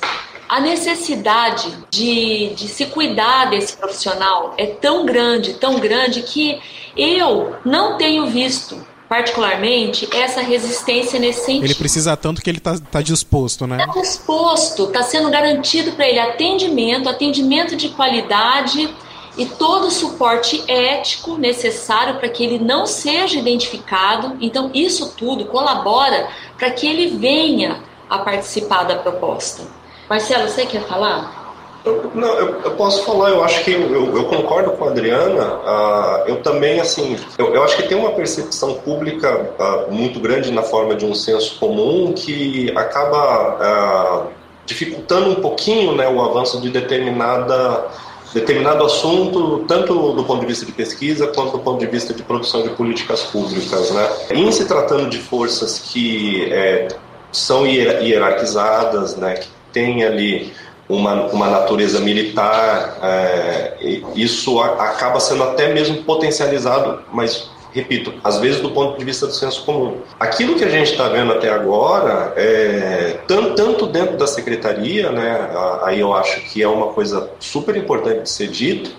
[0.53, 6.61] a necessidade de, de se cuidar desse profissional é tão grande, tão grande, que
[6.95, 11.65] eu não tenho visto particularmente essa resistência nesse sentido.
[11.65, 13.79] Ele precisa tanto que ele está tá disposto, né?
[13.79, 18.95] Está disposto, está sendo garantido para ele atendimento, atendimento de qualidade
[19.39, 24.37] e todo o suporte ético necessário para que ele não seja identificado.
[24.39, 29.81] Então, isso tudo colabora para que ele venha a participar da proposta.
[30.09, 31.43] Marcelo, você quer falar?
[31.85, 35.45] Eu, não, eu, eu, posso falar, eu acho que eu, eu concordo com a Adriana.
[35.45, 40.63] Uh, eu também, assim, eu, acho que tem uma percepção pública uh, muito grande na
[40.63, 44.29] forma de um senso comum que acaba uh,
[44.65, 47.91] dificultando um pouquinho né, o avanço de determinada
[48.33, 52.23] determinado assunto, tanto do ponto de vista de pesquisa quanto do ponto de vista de
[52.23, 53.91] produção de políticas públicas.
[53.91, 54.09] Né?
[54.31, 56.89] Em se tratando de forças que é,
[57.31, 59.41] são hierarquizadas, né,
[59.73, 60.53] tem ali
[60.89, 63.77] uma, uma natureza militar, é,
[64.15, 69.27] isso a, acaba sendo até mesmo potencializado, mas repito, às vezes do ponto de vista
[69.27, 69.99] do senso comum.
[70.21, 75.51] Aquilo que a gente está vendo até agora, é, tanto, tanto dentro da secretaria, né,
[75.83, 78.91] aí eu acho que é uma coisa super importante de ser dito,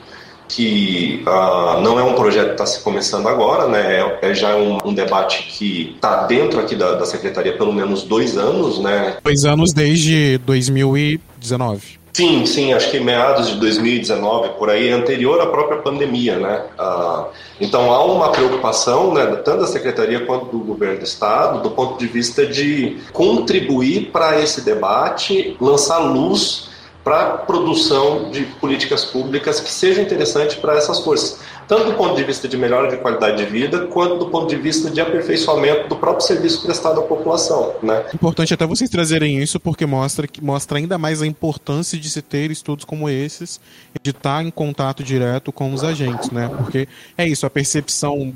[0.56, 4.00] que uh, não é um projeto que está se começando agora, né?
[4.22, 8.04] É, é já um, um, debate que está dentro aqui da, da secretaria pelo menos
[8.04, 9.18] dois anos, né?
[9.24, 12.04] Dois anos desde 2019.
[12.14, 16.62] Sim, sim, acho que meados de 2019, por aí, anterior à própria pandemia, né?
[16.78, 21.72] Ah, então há uma preocupação, né, tanto da Secretaria quanto do Governo do Estado, do
[21.72, 26.70] ponto de vista de contribuir para esse debate, lançar luz
[27.04, 32.24] para produção de políticas públicas que sejam interessantes para essas forças, tanto do ponto de
[32.24, 35.96] vista de melhora de qualidade de vida, quanto do ponto de vista de aperfeiçoamento do
[35.96, 37.76] próprio serviço prestado à população.
[37.84, 38.06] Né?
[38.14, 42.52] Importante até vocês trazerem isso, porque mostra, mostra ainda mais a importância de se ter
[42.52, 43.60] estudos como esses,
[44.02, 46.50] de estar em contato direto com os agentes, né?
[46.58, 46.88] Porque
[47.18, 48.34] é isso, a percepção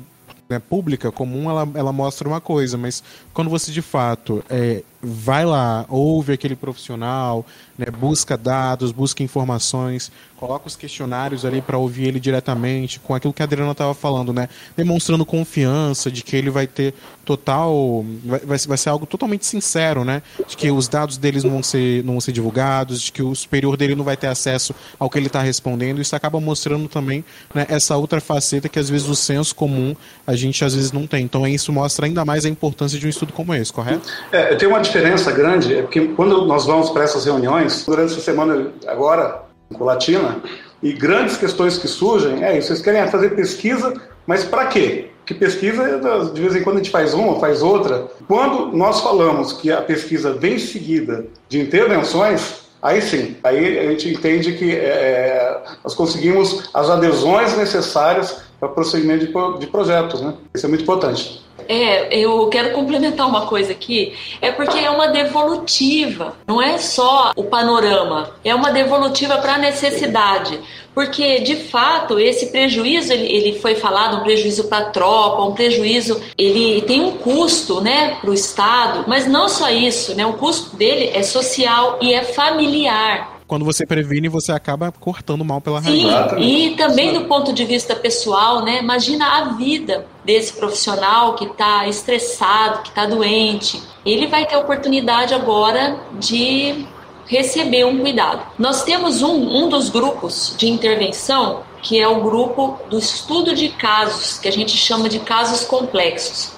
[0.48, 3.02] né, pública comum ela, ela mostra uma coisa, mas
[3.34, 10.10] quando você de fato é, vai lá, ouve aquele profissional, né, busca dados, busca informações,
[10.36, 14.32] coloca os questionários ali para ouvir ele diretamente, com aquilo que a Adriana estava falando,
[14.32, 20.04] né, demonstrando confiança de que ele vai ter total, vai, vai, ser algo totalmente sincero,
[20.04, 23.22] né, de que os dados deles não vão ser, não vão ser divulgados, de que
[23.22, 26.88] o superior dele não vai ter acesso ao que ele está respondendo, isso acaba mostrando
[26.88, 29.94] também né, essa outra faceta que às vezes o senso comum
[30.26, 31.24] a gente às vezes não tem.
[31.24, 34.08] Então isso mostra ainda mais a importância de um estudo como esse, correto?
[34.32, 38.12] É, eu tenho uma diferença grande é porque quando nós vamos para essas reuniões, durante
[38.12, 40.42] essa semana agora, com Latina,
[40.82, 43.94] e grandes questões que surgem, é isso, vocês querem fazer pesquisa,
[44.26, 45.10] mas para quê?
[45.26, 46.00] Que pesquisa,
[46.32, 48.08] de vez em quando a gente faz uma, faz outra.
[48.26, 54.08] Quando nós falamos que a pesquisa vem seguida de intervenções, aí sim, aí a gente
[54.08, 60.34] entende que é, é nós conseguimos as adesões necessárias para prosseguimento de, de projetos, né?
[60.54, 61.46] Isso é muito importante.
[61.66, 67.32] É, eu quero complementar uma coisa aqui, é porque é uma devolutiva, não é só
[67.36, 70.60] o panorama, é uma devolutiva para a necessidade.
[70.94, 75.52] Porque, de fato, esse prejuízo, ele, ele foi falado, um prejuízo para a tropa, um
[75.52, 80.32] prejuízo, ele tem um custo né, para o Estado, mas não só isso, né, o
[80.32, 85.80] custo dele é social e é familiar quando você previne, você acaba cortando mal pela
[85.80, 86.02] raiz.
[86.02, 88.78] Sim, e também do ponto de vista pessoal, né?
[88.80, 93.82] Imagina a vida desse profissional que está estressado, que está doente.
[94.04, 96.86] Ele vai ter a oportunidade agora de
[97.26, 98.42] receber um cuidado.
[98.58, 99.34] Nós temos um,
[99.64, 104.52] um dos grupos de intervenção que é o grupo do estudo de casos, que a
[104.52, 106.52] gente chama de casos complexos.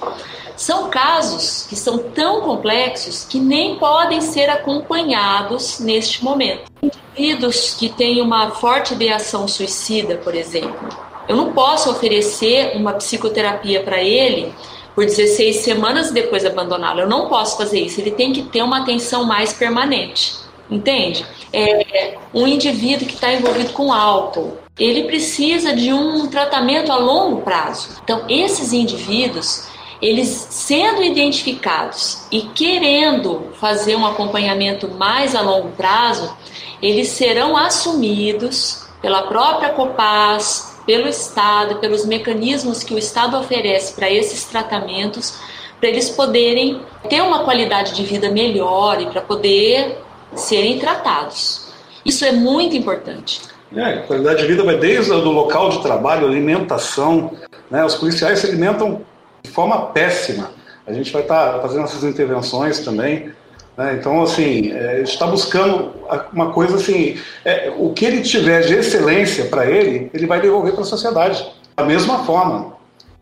[0.61, 6.71] São casos que são tão complexos que nem podem ser acompanhados neste momento.
[6.83, 10.87] Indivíduos que têm uma forte ideação suicida, por exemplo,
[11.27, 14.53] Eu não posso oferecer uma psicoterapia para ele
[14.95, 17.01] por 16 semanas e depois abandoná-lo.
[17.01, 17.99] Eu não posso fazer isso.
[17.99, 20.35] Ele tem que ter uma atenção mais permanente.
[20.71, 21.25] Entende?
[21.55, 27.41] É, um indivíduo que está envolvido com álcool, ele precisa de um tratamento a longo
[27.41, 27.89] prazo.
[28.05, 29.70] Então, esses indivíduos,
[30.01, 36.35] eles sendo identificados e querendo fazer um acompanhamento mais a longo prazo,
[36.83, 44.11] eles serão assumidos pela própria Copaz, pelo Estado, pelos mecanismos que o Estado oferece para
[44.11, 45.39] esses tratamentos,
[45.79, 49.99] para eles poderem ter uma qualidade de vida melhor e para poder
[50.35, 51.69] serem tratados.
[52.05, 53.43] Isso é muito importante.
[53.75, 57.33] É, qualidade de vida vai desde o local de trabalho, alimentação.
[57.71, 57.85] Né?
[57.85, 59.03] Os policiais se alimentam
[59.43, 60.51] de forma péssima.
[60.87, 63.31] A gente vai estar tá fazendo essas intervenções também.
[63.77, 63.97] Né?
[63.99, 65.93] Então, assim, é, está buscando
[66.33, 70.73] uma coisa assim: é, o que ele tiver de excelência para ele, ele vai devolver
[70.73, 71.47] para a sociedade.
[71.77, 72.79] Da mesma forma.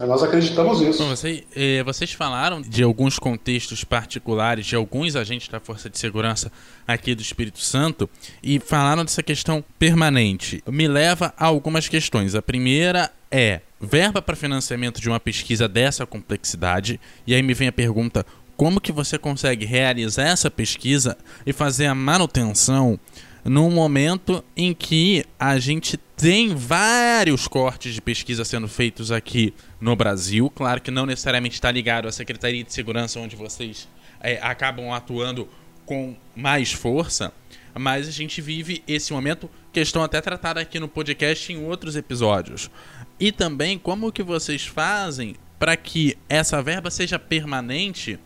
[0.07, 1.03] Nós acreditamos nisso.
[1.03, 5.99] Bom, você, eh, vocês falaram de alguns contextos particulares de alguns agentes da Força de
[5.99, 6.53] Segurança
[6.87, 8.09] aqui do Espírito Santo
[8.41, 10.63] e falaram dessa questão permanente.
[10.69, 12.37] Me leva a algumas questões.
[12.37, 17.01] A primeira é verba para financiamento de uma pesquisa dessa complexidade.
[17.27, 18.25] E aí me vem a pergunta:
[18.57, 22.99] como que você consegue realizar essa pesquisa e fazer a manutenção
[23.45, 29.95] num momento em que a gente tem vários cortes de pesquisa sendo feitos aqui no
[29.95, 30.51] Brasil.
[30.51, 33.89] Claro que não necessariamente está ligado à Secretaria de Segurança, onde vocês
[34.21, 35.49] é, acabam atuando
[35.87, 37.33] com mais força,
[37.79, 42.71] mas a gente vive esse momento, questão até tratada aqui no podcast em outros episódios.
[43.19, 48.19] E também como que vocês fazem para que essa verba seja permanente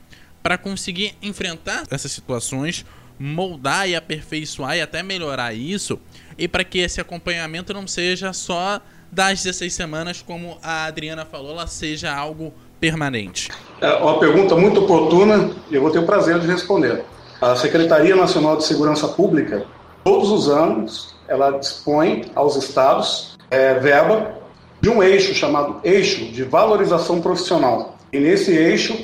[0.43, 2.85] para conseguir enfrentar essas situações
[3.19, 5.99] moldar e aperfeiçoar e até melhorar isso,
[6.37, 8.81] e para que esse acompanhamento não seja só
[9.13, 13.49] das 16 semanas, como a Adriana falou, ela seja algo permanente.
[13.81, 17.05] É uma pergunta muito oportuna e eu vou ter o prazer de responder.
[17.43, 19.67] A Secretaria Nacional de Segurança Pública,
[20.05, 24.35] todos os anos, ela dispõe aos estados é, verba
[24.81, 27.97] de um eixo chamado eixo de valorização profissional.
[28.13, 28.97] E nesse eixo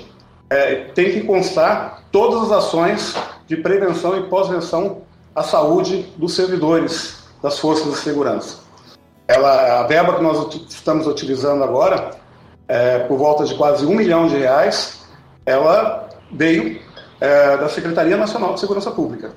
[0.48, 3.16] é, tem que constar todas as ações
[3.48, 4.98] de prevenção e pós-venção
[5.34, 8.58] à saúde dos servidores das forças de segurança.
[9.26, 12.12] Ela, a verba que nós estamos utilizando agora,
[12.68, 15.00] é, por volta de quase um milhão de reais,
[15.44, 16.86] ela veio
[17.20, 19.32] é, da Secretaria Nacional de Segurança Pública.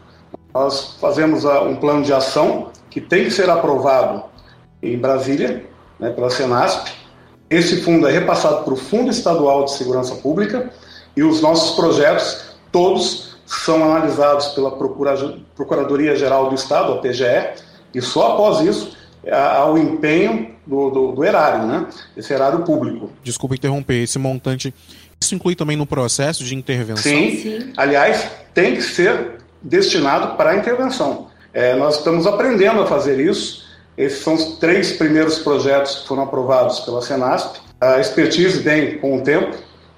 [0.53, 4.23] Nós fazemos a, um plano de ação que tem que ser aprovado
[4.81, 5.65] em Brasília,
[5.99, 6.91] né, pela Senasp.
[7.49, 10.71] Esse fundo é repassado para o Fundo Estadual de Segurança Pública
[11.15, 17.61] e os nossos projetos, todos são analisados pela Procuradoria-Geral do Estado, a PGE,
[17.93, 18.95] e só após isso
[19.29, 21.85] há o empenho do, do, do, erário, né?
[22.15, 23.09] Esse erário público.
[23.21, 24.73] Desculpa interromper, esse montante,
[25.21, 27.03] isso inclui também no processo de intervenção?
[27.03, 27.73] Sim, Sim.
[27.77, 31.27] aliás, tem que ser destinado para a intervenção.
[31.53, 33.69] É, nós estamos aprendendo a fazer isso.
[33.97, 37.57] Esses são os três primeiros projetos que foram aprovados pela Senasp.
[37.79, 39.51] A expertise vem com o tempo,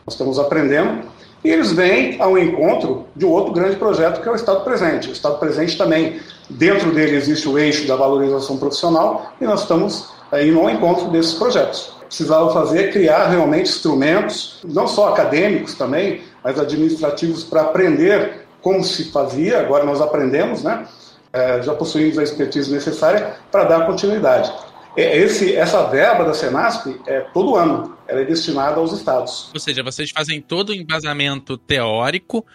[0.05, 1.03] nós estamos aprendendo.
[1.43, 5.09] E eles vêm ao encontro de um outro grande projeto que é o Estado Presente.
[5.09, 10.09] O Estado Presente também, dentro dele existe o eixo da valorização profissional e nós estamos
[10.31, 11.92] aí no encontro desses projetos.
[12.13, 19.12] Precisava fazer, criar realmente instrumentos, não só acadêmicos também, mas administrativos para aprender como se
[19.12, 19.60] fazia.
[19.60, 20.86] Agora nós aprendemos, né?
[21.34, 24.54] É, já possuímos a expertise necessária para dar continuidade.
[24.95, 29.49] É, esse, essa verba da Senasp é todo ano, ela é destinada aos estados.
[29.52, 32.45] Ou seja, vocês fazem todo o embasamento teórico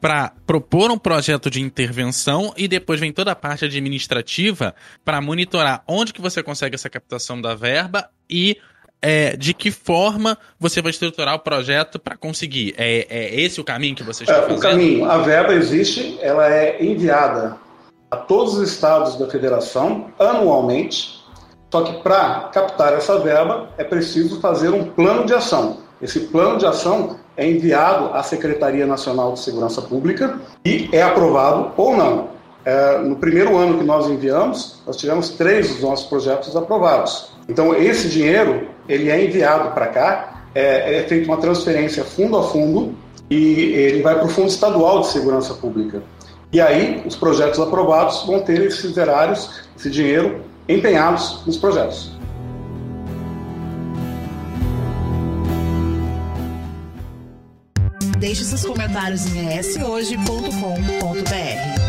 [0.00, 4.74] para propor um projeto de intervenção e depois vem toda a parte administrativa
[5.04, 8.58] para monitorar onde que você consegue essa captação da verba e
[9.04, 12.74] é, de que forma você vai estruturar o projeto para conseguir.
[12.78, 14.58] É, é, esse o caminho que você está é, fazendo?
[14.58, 17.56] O caminho, a verba existe, ela é enviada
[18.10, 21.24] a todos os estados da federação anualmente
[21.74, 25.78] só que para captar essa verba é preciso fazer um plano de ação.
[26.00, 31.72] Esse plano de ação é enviado à Secretaria Nacional de Segurança Pública e é aprovado
[31.76, 32.28] ou não.
[32.64, 37.32] É, no primeiro ano que nós enviamos, nós tivemos três dos nossos projetos aprovados.
[37.48, 42.44] Então esse dinheiro ele é enviado para cá, é, é feita uma transferência fundo a
[42.44, 42.94] fundo
[43.30, 46.02] e ele vai para o Fundo Estadual de Segurança Pública.
[46.52, 52.12] E aí os projetos aprovados vão ter esses erários, esse dinheiro empenhados nos projetos.
[58.18, 61.83] Deixe seus comentários em eshoje.com.br.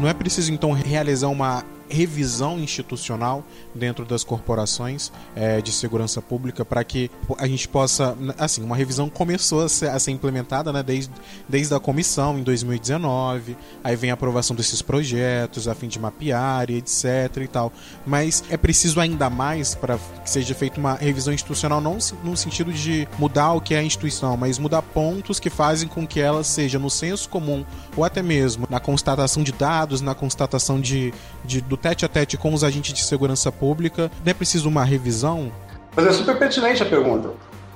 [0.00, 6.64] Não é preciso então realizar uma revisão institucional dentro das corporações é, de segurança pública
[6.64, 10.82] para que a gente possa, assim, uma revisão começou a ser, a ser, implementada né,
[10.82, 11.12] desde,
[11.48, 16.70] desde a comissão em 2019, aí vem a aprovação desses projetos a fim de mapear
[16.70, 17.72] e etc e tal,
[18.06, 22.72] mas é preciso ainda mais para que seja feita uma revisão institucional não no sentido
[22.72, 26.42] de mudar o que é a instituição, mas mudar pontos que fazem com que ela
[26.44, 27.64] seja no senso comum
[27.96, 31.12] ou até mesmo na constatação de dados, na constatação de,
[31.44, 34.84] de do tete a tete com os agentes de segurança pública, não é preciso uma
[34.84, 35.50] revisão?
[35.96, 37.30] Mas é super pertinente a pergunta.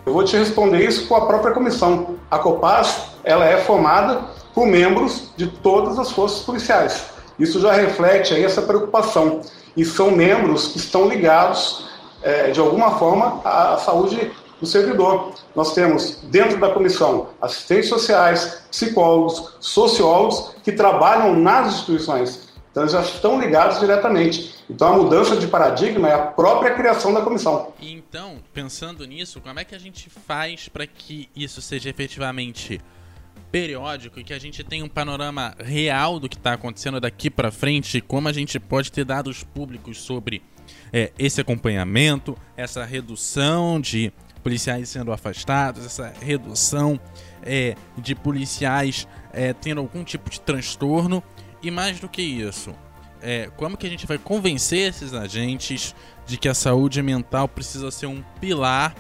[0.05, 2.17] Eu vou te responder isso com a própria comissão.
[2.31, 4.21] A COPAS ela é formada
[4.55, 7.05] por membros de todas as forças policiais.
[7.39, 9.41] Isso já reflete aí essa preocupação.
[9.77, 11.89] E são membros que estão ligados,
[12.23, 14.31] é, de alguma forma, à saúde
[14.61, 15.33] do servidor.
[15.55, 22.52] Nós temos dentro da comissão assistentes sociais, psicólogos, sociólogos que trabalham nas instituições.
[22.73, 24.55] Então eles já estão ligados diretamente.
[24.69, 27.73] Então a mudança de paradigma é a própria criação da comissão.
[27.81, 32.81] Então, pensando nisso, como é que a gente faz para que isso seja efetivamente
[33.51, 37.51] periódico e que a gente tenha um panorama real do que está acontecendo daqui para
[37.51, 40.43] frente, como a gente pode ter dados públicos sobre
[40.91, 44.11] é, esse acompanhamento, essa redução de
[44.43, 46.99] policiais sendo afastados, essa redução
[47.43, 51.23] é, de policiais é, tendo algum tipo de transtorno
[51.63, 52.75] e mais do que isso,
[53.23, 55.95] é, como que a gente vai convencer esses agentes
[56.27, 58.95] de que a saúde mental precisa ser um pilar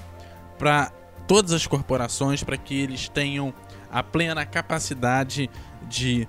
[0.59, 0.93] para
[1.27, 3.53] todas as corporações, para que eles tenham
[3.91, 5.51] a plena capacidade
[5.89, 6.29] de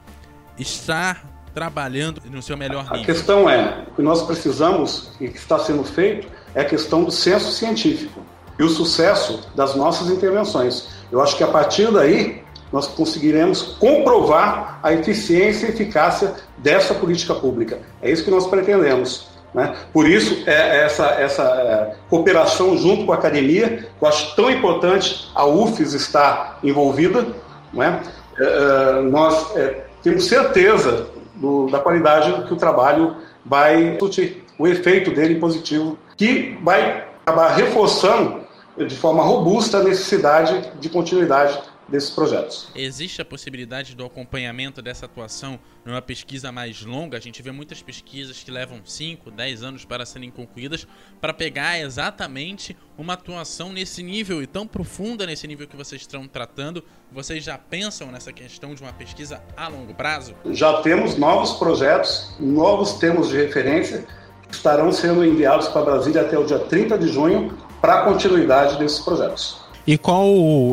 [0.57, 1.23] estar
[1.53, 3.01] trabalhando no seu melhor nível?
[3.01, 7.03] A questão é, o que nós precisamos e que está sendo feito é a questão
[7.03, 8.25] do senso científico
[8.57, 10.89] e o sucesso das nossas intervenções.
[11.11, 12.42] Eu acho que a partir daí
[12.74, 17.78] nós conseguiremos comprovar a eficiência e eficácia dessa política pública.
[18.01, 19.28] É isso que nós pretendemos.
[19.53, 19.76] Né?
[19.93, 24.49] Por isso, é essa, essa é, cooperação junto com a academia, que eu acho tão
[24.49, 27.28] importante a UFES estar envolvida.
[27.71, 28.01] Né?
[28.39, 31.05] É, nós é, temos certeza
[31.36, 37.49] do, da qualidade que o trabalho vai surtir, o efeito dele positivo, que vai acabar
[37.49, 38.41] reforçando
[38.76, 42.69] de forma robusta a necessidade de continuidade desses projetos.
[42.75, 47.17] Existe a possibilidade do acompanhamento dessa atuação numa pesquisa mais longa?
[47.17, 50.88] A gente vê muitas pesquisas que levam 5, 10 anos para serem concluídas
[51.19, 56.27] para pegar exatamente uma atuação nesse nível e tão profunda nesse nível que vocês estão
[56.27, 56.84] tratando.
[57.11, 60.36] Vocês já pensam nessa questão de uma pesquisa a longo prazo?
[60.51, 64.05] Já temos novos projetos, novos termos de referência
[64.47, 68.77] que estarão sendo enviados para Brasília até o dia 30 de junho para a continuidade
[68.77, 69.62] desses projetos.
[69.86, 70.27] E qual,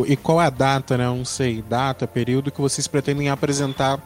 [0.06, 1.04] e qual a data, né?
[1.04, 4.00] Não sei, data, período que vocês pretendem apresentar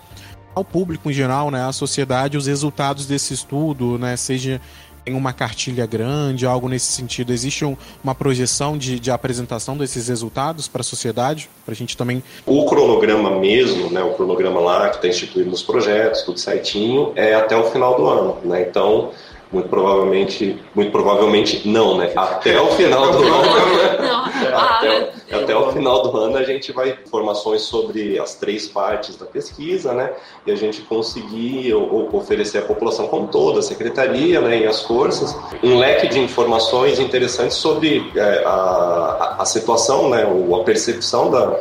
[0.55, 1.67] ao público em geral, né?
[1.67, 4.17] À sociedade, os resultados desse estudo, né?
[4.17, 4.61] Seja
[5.07, 7.33] em uma cartilha grande, algo nesse sentido.
[7.33, 11.97] Existe um, uma projeção de, de, apresentação desses resultados para a sociedade, para a gente
[11.97, 12.23] também.
[12.47, 14.03] O cronograma mesmo, né?
[14.03, 18.07] O cronograma lá que está instituído nos projetos, tudo certinho, é até o final do
[18.07, 18.63] ano, né?
[18.63, 19.11] Então
[19.55, 22.13] muito provavelmente, muito provavelmente não, né?
[22.17, 23.77] Até o final do ano.
[23.77, 24.51] Né?
[24.53, 29.25] até, até, o final do ano a gente vai informações sobre as três partes da
[29.25, 30.13] pesquisa, né?
[30.45, 35.37] E a gente conseguir oferecer à população como toda, a secretaria, né, e as forças,
[35.63, 41.57] um leque de informações interessantes sobre é, a, a situação, né, ou a percepção da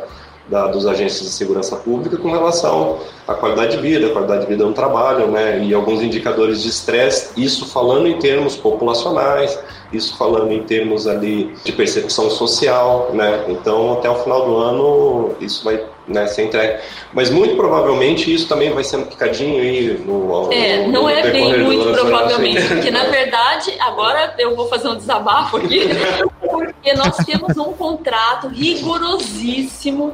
[0.48, 4.66] da, dos agentes de segurança pública com relação à qualidade de vida, qualidade de vida
[4.66, 9.58] no trabalho, né, e alguns indicadores de estresse, isso falando em termos populacionais,
[9.92, 15.36] isso falando em termos ali de percepção social, né, então até o final do ano
[15.40, 16.82] isso vai né, ser entregue.
[17.14, 20.52] Mas muito provavelmente isso também vai ser um picadinho aí no.
[20.52, 22.68] É, no, não é bem muito provavelmente, assim.
[22.68, 25.88] porque na verdade, agora eu vou fazer um desabafo aqui,
[26.42, 30.14] porque nós temos um contrato rigorosíssimo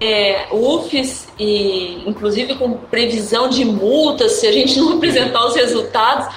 [0.00, 6.34] é, UFES, e inclusive com previsão de multas se a gente não apresentar os resultados,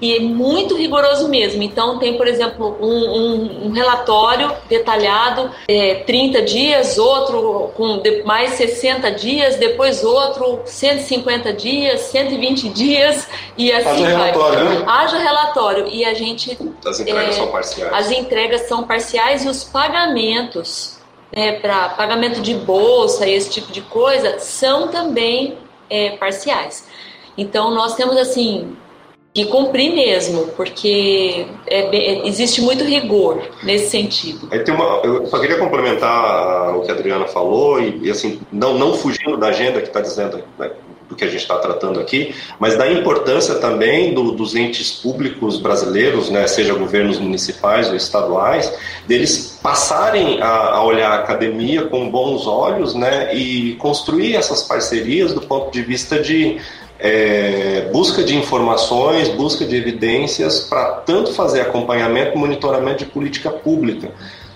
[0.00, 1.62] e é muito rigoroso mesmo.
[1.62, 8.50] Então, tem, por exemplo, um, um, um relatório detalhado, é, 30 dias, outro com mais
[8.54, 14.32] 60 dias, depois outro 150 dias, 120 dias, e assim Haja vai.
[14.32, 14.84] relatório, né?
[14.86, 15.88] Haja relatório.
[15.88, 16.58] E a gente.
[16.84, 17.92] As entregas é, são parciais.
[17.94, 20.98] As entregas são parciais e os pagamentos
[21.32, 25.58] né, para pagamento de bolsa, esse tipo de coisa, são também
[25.90, 26.86] é, parciais.
[27.36, 28.76] Então nós temos assim
[29.34, 34.48] que cumprir mesmo, porque é, é, existe muito rigor nesse sentido.
[34.52, 38.40] Aí tem uma, eu só queria complementar o que a Adriana falou e, e assim
[38.52, 40.70] não não fugindo da agenda que está dizendo né,
[41.14, 45.58] do que a gente está tratando aqui, mas da importância também do, dos entes públicos
[45.58, 48.72] brasileiros, né, seja governos municipais ou estaduais,
[49.06, 55.32] deles passarem a, a olhar a academia com bons olhos né, e construir essas parcerias
[55.32, 56.58] do ponto de vista de
[56.98, 64.10] é, busca de informações, busca de evidências para tanto fazer acompanhamento, monitoramento de política pública.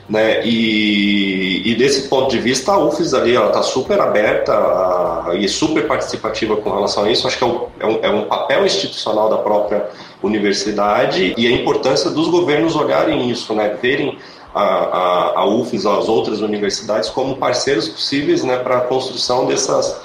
[0.08, 0.44] Né?
[0.46, 5.86] E, e, desse ponto de vista, a UFES ali está super aberta a, e super
[5.86, 7.26] participativa com relação a isso.
[7.26, 9.86] Acho que é um, é, um, é um, papel institucional da própria
[10.22, 13.76] universidade e a importância dos governos olharem isso, né?
[13.82, 14.18] verem
[14.54, 20.00] a, a, a UFES, as outras universidades, como parceiros possíveis né, para a construção dessas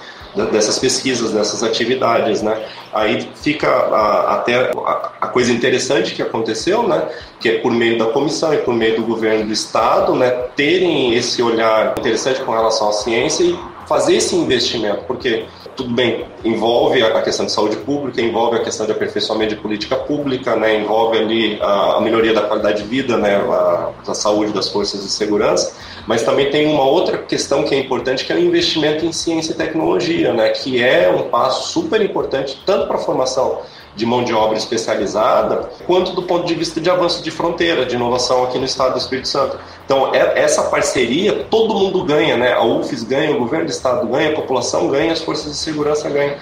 [0.51, 2.65] dessas pesquisas, dessas atividades, né?
[2.91, 7.07] Aí fica a, até a, a, coisa interessante que aconteceu, né?
[7.39, 10.29] Que é por meio da comissão e por meio do governo do estado, né?
[10.55, 13.57] Terem esse olhar interessante com relação à ciência e
[13.87, 15.45] fazer esse investimento, porque
[15.75, 19.95] tudo bem, envolve a questão de saúde pública, envolve a questão de aperfeiçoamento de política
[19.95, 24.51] pública, né, envolve ali a, a melhoria da qualidade de vida, né, a, da saúde
[24.53, 25.75] das forças de segurança,
[26.07, 29.53] mas também tem uma outra questão que é importante, que é o investimento em ciência
[29.53, 33.61] e tecnologia, né, que é um passo super importante tanto para a formação
[33.95, 37.95] de mão de obra especializada, quanto do ponto de vista de avanço de fronteira, de
[37.95, 39.57] inovação aqui no estado do Espírito Santo.
[39.85, 42.53] Então, é, essa parceria, todo mundo ganha, né?
[42.53, 46.09] A UFES ganha, o governo do estado ganha, a população ganha, as forças de segurança
[46.09, 46.35] ganham.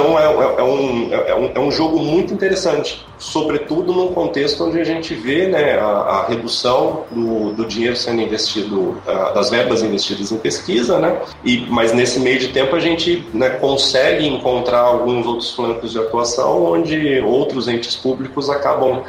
[0.00, 4.64] Então é, é, é, um, é, um, é um jogo muito interessante, sobretudo num contexto
[4.64, 9.50] onde a gente vê né, a, a redução do, do, dinheiro sendo investido, uh, das
[9.50, 11.20] verbas investidas em pesquisa, né?
[11.44, 15.98] E, mas nesse meio de tempo a gente né, consegue encontrar alguns outros flancos de
[15.98, 19.02] atuação onde outros entes públicos acabam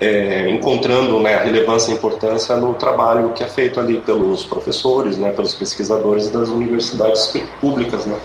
[0.00, 5.18] é, encontrando né, a relevância e importância no trabalho que é feito ali pelos professores,
[5.18, 8.16] né, pelos pesquisadores das universidades públicas, né.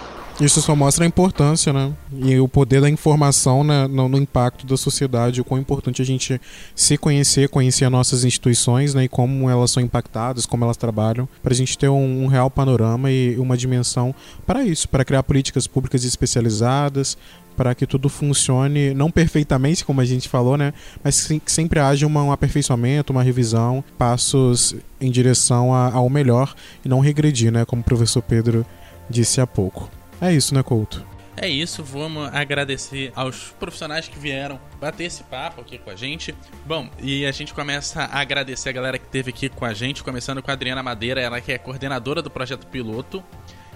[0.42, 1.94] Isso só mostra a importância, né?
[2.12, 6.06] E o poder da informação né, no, no, impacto da sociedade, o quão importante a
[6.06, 6.42] gente
[6.76, 9.04] se conhecer, conhecer as nossas instituições, né?
[9.04, 12.50] E como elas são impactadas, como elas trabalham, para a gente ter um, um, real
[12.50, 14.14] panorama e uma dimensão
[14.46, 17.16] para isso, para criar políticas públicas especializadas,
[17.56, 20.74] para que tudo funcione, não perfeitamente, como a gente falou, né?
[21.04, 26.56] Mas que sempre haja uma, um aperfeiçoamento, uma revisão, passos em direção a, ao melhor
[26.84, 27.66] e não regredir, né?
[27.66, 28.66] Como o professor Pedro
[29.08, 30.03] disse há pouco.
[30.24, 31.06] É isso, né, Couto?
[31.36, 36.34] É isso, vamos agradecer aos profissionais que vieram bater esse papo aqui com a gente.
[36.66, 40.02] Bom, e a gente começa a agradecer a galera que esteve aqui com a gente,
[40.02, 43.22] começando com a Adriana Madeira, ela que é coordenadora do projeto piloto,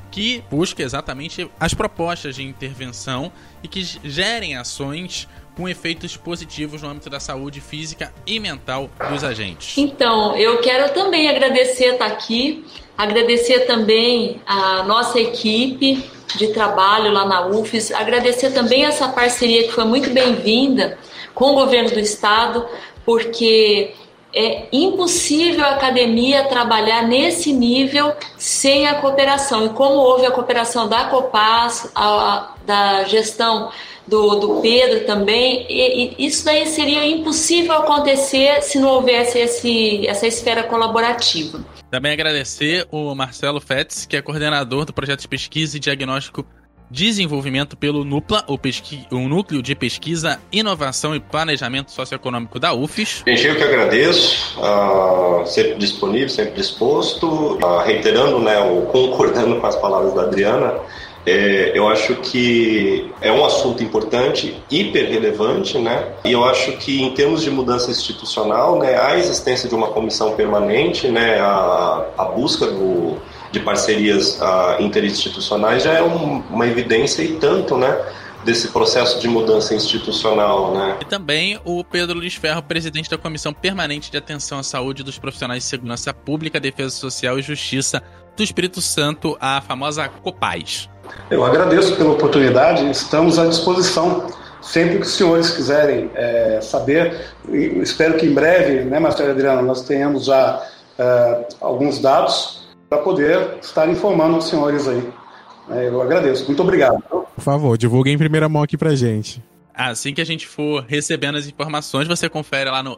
[0.10, 3.30] que busca exatamente as propostas de intervenção
[3.62, 9.22] e que gerem ações com efeitos positivos no âmbito da saúde física e mental dos
[9.22, 9.78] agentes.
[9.78, 12.64] Então, eu quero também agradecer estar aqui,
[12.98, 16.04] agradecer também a nossa equipe,
[16.36, 17.92] de trabalho lá na UFES.
[17.92, 20.98] Agradecer também essa parceria que foi muito bem-vinda
[21.34, 22.66] com o governo do estado,
[23.06, 23.94] porque
[24.34, 29.66] é impossível a academia trabalhar nesse nível sem a cooperação.
[29.66, 33.72] E como houve a cooperação da Copas, a, da gestão
[34.06, 40.08] do, do Pedro também, e, e isso daí seria impossível acontecer se não houvesse esse,
[40.08, 41.77] essa esfera colaborativa.
[41.90, 46.46] Também agradecer o Marcelo Fetz, que é coordenador do projeto de pesquisa e diagnóstico
[46.90, 49.06] desenvolvimento pelo NUPLA, o, pesqui...
[49.12, 53.24] o Núcleo de Pesquisa, Inovação e Planejamento Socioeconômico da UFES.
[53.28, 59.68] Gente, eu que agradeço, uh, sempre disponível, sempre disposto, uh, reiterando, né, ou concordando com
[59.68, 60.76] as palavras da Adriana,
[61.28, 66.08] é, eu acho que é um assunto importante, hiper relevante, né?
[66.24, 70.36] E eu acho que em termos de mudança institucional, né, a existência de uma comissão
[70.38, 73.18] permanente, né, a, a busca do,
[73.52, 77.94] de parcerias uh, interinstitucionais já é um, uma evidência e tanto, né?
[78.46, 80.98] desse processo de mudança institucional, né?
[81.02, 85.20] E também o Pedro Luiz Ferro, presidente da Comissão Permanente de Atenção à Saúde dos
[85.20, 88.02] Profissionais de Segurança Pública, Defesa Social e Justiça
[88.38, 90.90] do Espírito Santo, a famosa COPAS.
[91.30, 94.28] Eu agradeço pela oportunidade, estamos à disposição.
[94.62, 97.28] Sempre que os senhores quiserem é, saber,
[97.82, 100.62] espero que em breve, né, Marcelo Adriano, nós tenhamos já
[100.98, 105.10] é, alguns dados para poder estar informando os senhores aí.
[105.70, 106.46] É, eu agradeço.
[106.46, 107.02] Muito obrigado.
[107.10, 109.42] Por favor, divulguem em primeira mão aqui para gente.
[109.74, 112.98] Assim que a gente for recebendo as informações, você confere lá no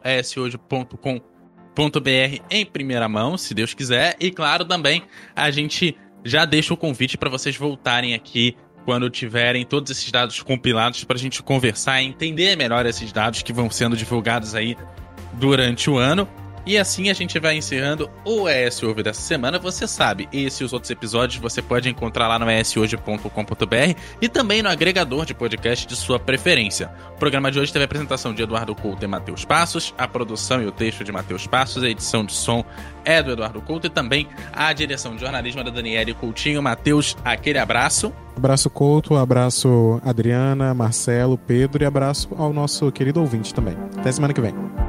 [1.80, 4.16] eshoje.com.br em primeira mão, se Deus quiser.
[4.20, 5.04] E claro, também
[5.36, 10.42] a gente já deixa o convite para vocês voltarem aqui quando tiverem todos esses dados
[10.42, 14.76] compilados para a gente conversar e entender melhor esses dados que vão sendo divulgados aí
[15.34, 16.28] durante o ano.
[16.66, 19.58] E assim a gente vai encerrando o ES Ouve dessa semana.
[19.60, 24.62] Você sabe, esse e os outros episódios você pode encontrar lá no eshoje.com.br e também
[24.62, 26.92] no agregador de podcast de sua preferência.
[27.16, 30.62] O programa de hoje teve a apresentação de Eduardo Couto e Matheus Passos, a produção
[30.62, 32.64] e o texto de Matheus Passos, a edição de som
[33.04, 36.62] é do Eduardo Couto e também a direção de jornalismo da Daniele Coutinho.
[36.62, 38.14] Matheus, aquele abraço.
[38.36, 43.76] Abraço Couto, abraço Adriana, Marcelo, Pedro e abraço ao nosso querido ouvinte também.
[43.98, 44.89] Até semana que vem.